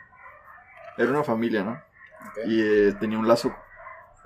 [0.98, 1.82] Era una familia, ¿no?
[2.46, 3.54] Y eh, tenía un lazo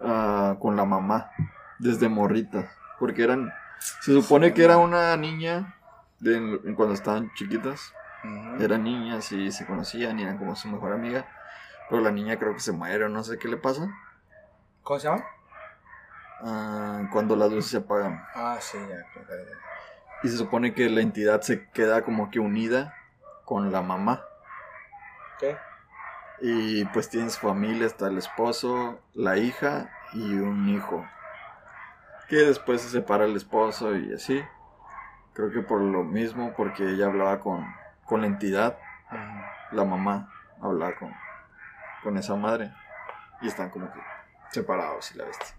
[0.02, 1.32] ah, con la mamá
[1.80, 2.70] desde morritas.
[3.00, 3.52] Porque eran...
[4.02, 5.76] Se supone que era una niña
[6.20, 7.93] de, cuando estaban chiquitas.
[8.60, 11.26] Eran niñas y se conocían y eran como su mejor amiga.
[11.89, 13.89] Pero la niña creo que se muere o no sé qué le pasa.
[14.84, 15.24] ¿Cómo se llama?
[16.41, 18.22] ah, cuando las luces se apagan.
[18.36, 18.97] Ah, sí, ya.
[18.97, 19.58] ya, ya, ya.
[20.24, 22.93] Y se supone que la entidad se queda como que unida
[23.45, 24.28] con la mamá.
[26.41, 31.05] Y pues tiene su familia, está el esposo, la hija y un hijo.
[32.27, 34.41] Que después se separa el esposo y así.
[35.33, 37.65] Creo que por lo mismo, porque ella hablaba con,
[38.05, 38.77] con la entidad,
[39.71, 40.31] la mamá
[40.61, 41.13] hablaba con,
[42.03, 42.73] con esa madre.
[43.41, 43.99] Y están como que
[44.51, 45.55] separados y la bestia.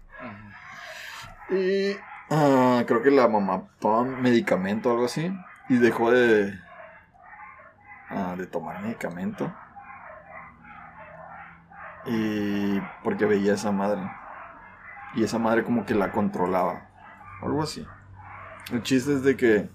[1.49, 1.97] Y
[2.29, 5.35] ah, creo que la mamá tomaba medicamento o algo así.
[5.69, 6.59] Y dejó de,
[8.09, 9.53] ah, de tomar medicamento.
[12.05, 14.01] Y porque veía a esa madre.
[15.15, 16.87] Y esa madre como que la controlaba.
[17.41, 17.85] Algo así.
[18.71, 19.69] El chiste es de que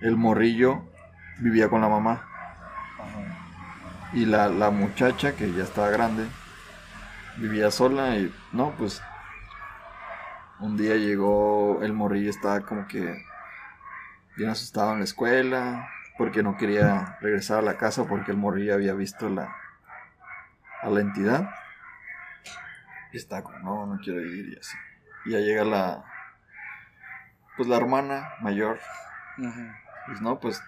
[0.00, 0.82] el morrillo
[1.38, 2.26] vivía con la mamá.
[4.12, 6.26] Y la, la muchacha, que ya estaba grande,
[7.38, 9.02] vivía sola y no, pues
[10.60, 13.24] un día llegó el morrillo, estaba como que
[14.36, 15.88] bien asustado en la escuela,
[16.18, 19.56] porque no quería regresar a la casa porque el morrillo había visto la,
[20.82, 21.48] a la entidad.
[23.12, 24.76] Y estaba como, no, no quiero ir y así.
[25.26, 26.04] Y ya llega la,
[27.56, 28.78] pues la hermana mayor,
[29.38, 29.66] Ujú,
[30.06, 30.60] pues no, pues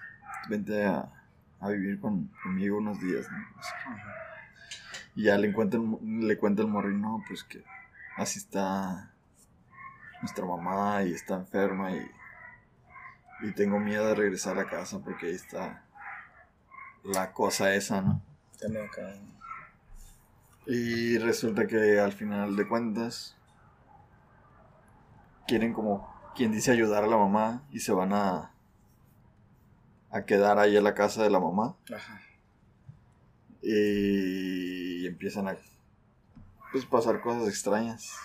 [0.49, 1.11] vente a,
[1.59, 3.37] a vivir con, conmigo unos días, ¿no?
[3.59, 3.73] Así.
[5.15, 7.63] Y ya le el, mo- le cuenta el morrino, pues que
[8.17, 9.11] así está
[10.21, 12.11] nuestra mamá y está enferma y,
[13.41, 15.83] y tengo miedo de regresar a casa porque ahí está
[17.03, 18.21] la cosa esa, ¿no?
[18.83, 19.13] Acá.
[20.67, 23.37] Y resulta que al final de cuentas
[25.47, 28.51] quieren como quien dice ayudar a la mamá y se van a
[30.11, 32.21] a quedar ahí en la casa de la mamá Ajá.
[33.61, 35.57] y empiezan a
[36.71, 38.17] pues pasar cosas extrañas.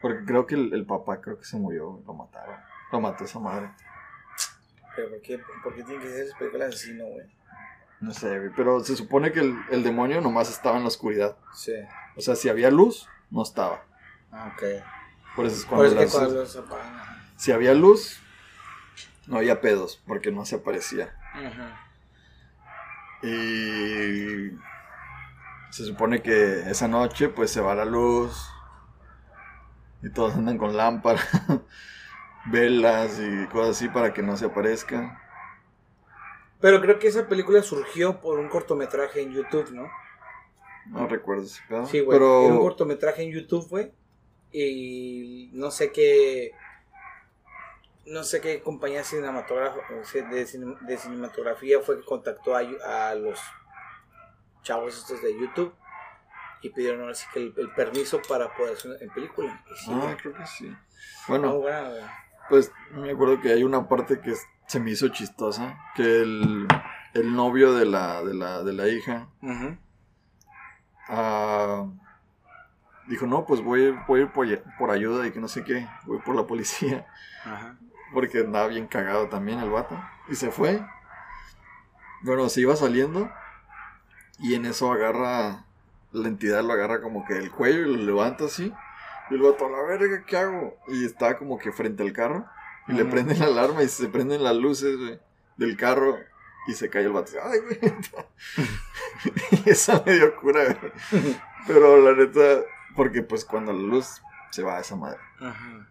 [0.00, 2.56] Porque creo que el, el papá creo que se murió, lo mataron.
[2.90, 3.70] Lo mató esa madre.
[4.96, 7.26] Pero ¿por qué, por qué tienen que ser esas películas así, no, güey?
[8.02, 11.36] No sé, güey, pero se supone que el, el demonio nomás estaba en la oscuridad.
[11.54, 11.72] Sí.
[12.16, 13.82] O sea, si había luz, no estaba.
[14.30, 14.62] Ah, ok.
[15.36, 16.94] Por eso es cuando eso es que las- cuando los apagan.
[16.94, 17.16] ajá.
[17.36, 18.20] Si había luz,
[19.26, 21.14] no había pedos, porque no se aparecía.
[21.32, 21.78] Ajá.
[23.22, 24.50] Y
[25.70, 28.48] se supone que esa noche pues se va la luz
[30.02, 31.24] y todos andan con lámparas,
[32.46, 35.21] velas y cosas así para que no se aparezca.
[36.62, 39.90] Pero creo que esa película surgió por un cortometraje en YouTube, ¿no?
[40.86, 41.84] No recuerdo ese pedo.
[41.86, 42.18] Sí, güey.
[42.18, 43.92] Pero Era un cortometraje en YouTube, güey.
[44.52, 46.52] Y no sé qué.
[48.06, 52.60] No sé qué compañía de, cine- de cinematografía fue que contactó a,
[53.10, 53.38] a los
[54.62, 55.72] chavos estos de YouTube
[56.62, 59.64] y pidieron ahora sí que el, el permiso para poder hacer en película.
[59.72, 60.72] Y sí, Ah, creo que sí.
[61.28, 61.72] Bueno, güey.
[62.48, 64.34] pues me acuerdo que hay una parte que
[64.72, 66.66] se me hizo chistosa, que el,
[67.12, 69.28] el novio de la, de la, de la hija
[71.10, 71.88] ah,
[73.06, 74.46] dijo, no, pues voy, voy a ir por,
[74.78, 77.06] por ayuda y que no sé qué, voy por la policía.
[77.44, 77.76] Ajá.
[78.14, 80.02] Porque andaba bien cagado también el vato.
[80.30, 80.82] Y se fue.
[82.22, 83.30] Bueno, se iba saliendo.
[84.38, 85.66] Y en eso agarra.
[86.12, 88.72] La entidad lo agarra como que el cuello y lo levanta así.
[89.30, 90.78] Y el vato, a la verga, ¿qué hago?
[90.88, 92.46] Y está como que frente al carro.
[92.88, 95.20] Y le prenden la alarma y se prenden las luces, güey,
[95.56, 96.18] del carro.
[96.66, 97.32] Y se cae el vato.
[97.42, 97.78] Ay, güey.
[99.64, 100.92] y esa me dio cura, güey.
[101.66, 102.62] Pero la neta,
[102.94, 105.18] porque pues cuando la luz se va esa madre.
[105.40, 105.88] Ajá.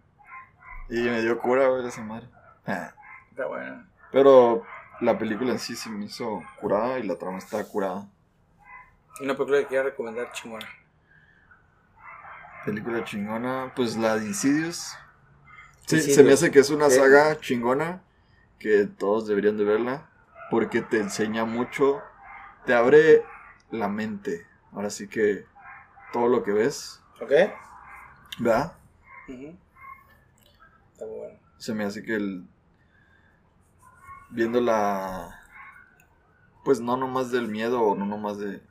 [0.90, 2.28] Y me dio cura, güey, esa madre.
[2.66, 2.94] Ah.
[3.32, 3.86] Está bueno.
[4.12, 4.64] Pero
[5.02, 8.08] la película en sí se me hizo curada y la trama está curada.
[9.20, 10.68] Una película que quiero recomendar chingona.
[12.66, 14.96] Película chingona, pues la de Insidious.
[15.86, 16.98] Sí, se me hace que es una Sí.
[16.98, 18.02] saga chingona
[18.60, 20.10] que todos deberían de verla
[20.50, 22.02] porque te enseña mucho,
[22.66, 23.24] te abre
[23.72, 24.46] la mente.
[24.72, 25.46] Ahora sí que
[26.14, 27.32] todo lo que ves, ¿Ok?
[28.40, 28.74] ¿verdad?
[29.28, 31.40] Está muy bueno.
[31.58, 32.46] Se me hace que el
[34.30, 35.38] viendo la
[36.64, 38.62] pues no nomás del miedo o no nomás de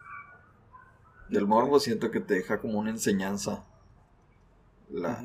[1.29, 3.65] del morbo, siento que te deja como una enseñanza
[4.89, 5.23] la,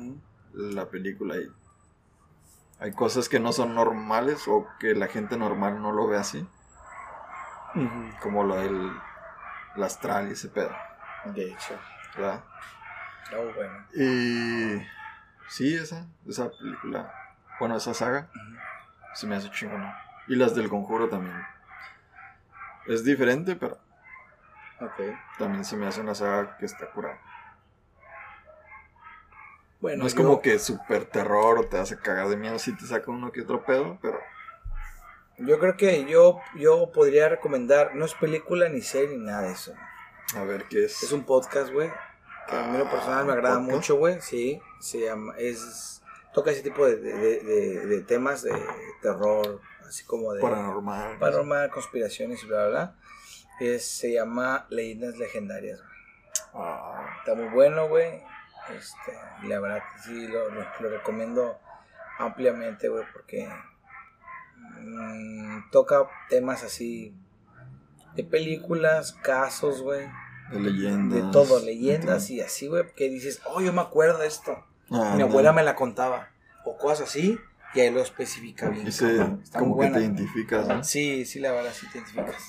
[0.52, 1.48] la película y
[2.78, 6.46] hay cosas que no son normales o que la gente normal no lo ve así,
[8.20, 8.92] como lo del
[9.76, 10.74] el astral y ese pedo,
[11.26, 11.78] De hecho.
[12.16, 12.42] ¿verdad?
[13.32, 13.86] Muy bueno.
[13.94, 14.86] Y
[15.48, 17.12] sí, esa, esa película,
[17.60, 18.28] bueno, esa saga
[19.14, 19.98] se me hace chingona.
[20.28, 21.36] Y las del conjuro también.
[22.86, 23.78] Es diferente, pero
[24.80, 25.00] Ok.
[25.38, 27.18] también se me hace una saga que está curada.
[29.80, 32.76] Bueno, no es yo- como que super terror o te hace cagar de miedo si
[32.76, 34.18] te saca uno que otro pedo, pero
[35.38, 39.52] Yo creo que yo, yo podría recomendar, no es película ni serie ni nada de
[39.52, 39.74] eso.
[40.34, 41.02] a ver qué es.
[41.02, 41.90] Es un podcast, güey.
[42.48, 43.70] Que a mí lo Ah, personal me ¿un agrada podcast?
[43.76, 44.20] mucho, güey.
[44.22, 46.02] Sí, se llama, es,
[46.32, 48.52] toca ese tipo de, de, de- de temas de
[49.02, 51.18] terror, así como de paranormal.
[51.18, 52.94] paranormal, conspiraciones y bla, bla, bla.
[53.60, 55.92] Es, se llama Leyendas Legendarias, güey.
[56.54, 58.22] Ah, Está muy bueno, güey.
[58.74, 59.12] Este,
[59.48, 61.58] la verdad que sí, lo, lo- lo recomiendo
[62.18, 63.48] ampliamente, güey, porque
[64.80, 67.14] mm, toca temas así
[68.14, 70.08] de películas, casos, güey,
[70.50, 71.14] de leyendas.
[71.26, 74.64] de todo, leyendas y así, güey, que dices, oh, yo me acuerdo de esto.
[74.90, 75.26] Ah, Mi no.
[75.26, 76.30] abuela me la contaba,
[76.64, 77.38] o cosas así,
[77.74, 78.86] y ahí lo especifica bien.
[78.86, 79.40] Y se, cabrón.
[79.42, 80.84] Está como muy que te identificas, ¿no?
[80.84, 82.42] Sí, sí, la verdad, sí te identificas.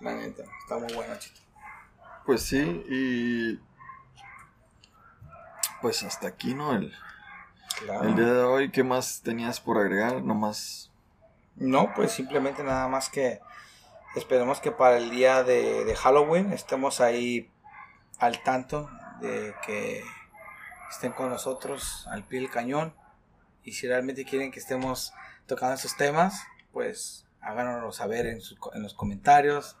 [0.00, 1.40] La neta, está muy buena, chito.
[2.24, 3.60] Pues sí, y.
[5.80, 6.72] Pues hasta aquí, ¿no?
[6.74, 6.92] El,
[7.78, 8.02] Claro.
[8.08, 10.22] el día de hoy, ¿qué más tenías por agregar?
[10.22, 10.90] Nomás.
[11.56, 13.40] No, pues simplemente nada más que
[14.16, 17.50] esperemos que para el día de, de Halloween estemos ahí
[18.18, 20.02] al tanto de que
[20.90, 22.94] estén con nosotros al pie del cañón
[23.62, 25.12] Y si realmente quieren que estemos
[25.46, 29.76] tocando estos temas, pues háganoslo saber en, co- en los comentarios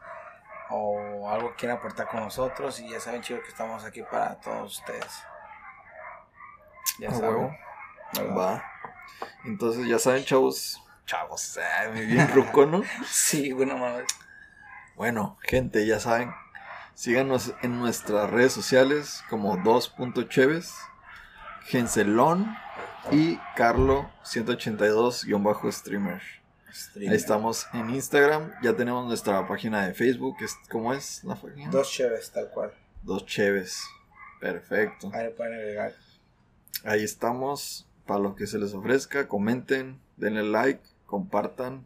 [0.70, 2.78] o algo quieran aportar con nosotros.
[2.80, 5.06] Y ya saben, chicos, que estamos aquí para todos ustedes.
[7.00, 7.56] Ya saben.
[8.36, 8.62] Va.
[9.44, 10.80] Entonces, ya saben, chavos.
[11.06, 11.58] Chavos,
[11.92, 12.82] me bien ruco, ¿no?
[13.06, 14.06] Sí, bueno, mames.
[14.94, 16.32] Bueno, gente, ya saben.
[16.94, 20.74] Síganos en nuestras redes sociales como 2.cheves,
[21.64, 22.54] Gencelón
[23.10, 26.20] y Carlo182-streamer.
[26.96, 28.52] Ahí estamos en Instagram.
[28.62, 30.36] Ya tenemos nuestra página de Facebook.
[30.70, 31.68] ¿Cómo es la página?
[31.70, 32.72] Dos chéves, tal cual.
[33.02, 33.82] Dos Cheves.
[34.40, 35.10] Perfecto.
[35.12, 35.92] Ahí pueden agregar.
[36.84, 37.86] Ahí estamos.
[38.06, 41.84] Para lo que se les ofrezca, comenten, denle like, compartan.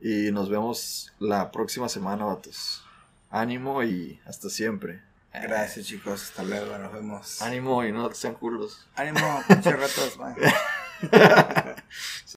[0.00, 2.84] Y nos vemos la próxima semana, vatos.
[3.30, 5.02] Ánimo y hasta siempre.
[5.32, 6.24] Gracias, chicos.
[6.24, 6.76] Hasta luego.
[6.78, 7.42] Nos vemos.
[7.42, 8.86] Ánimo y no sean culos.
[8.96, 10.18] Ánimo, pinche ratos.
[10.18, 10.34] bye.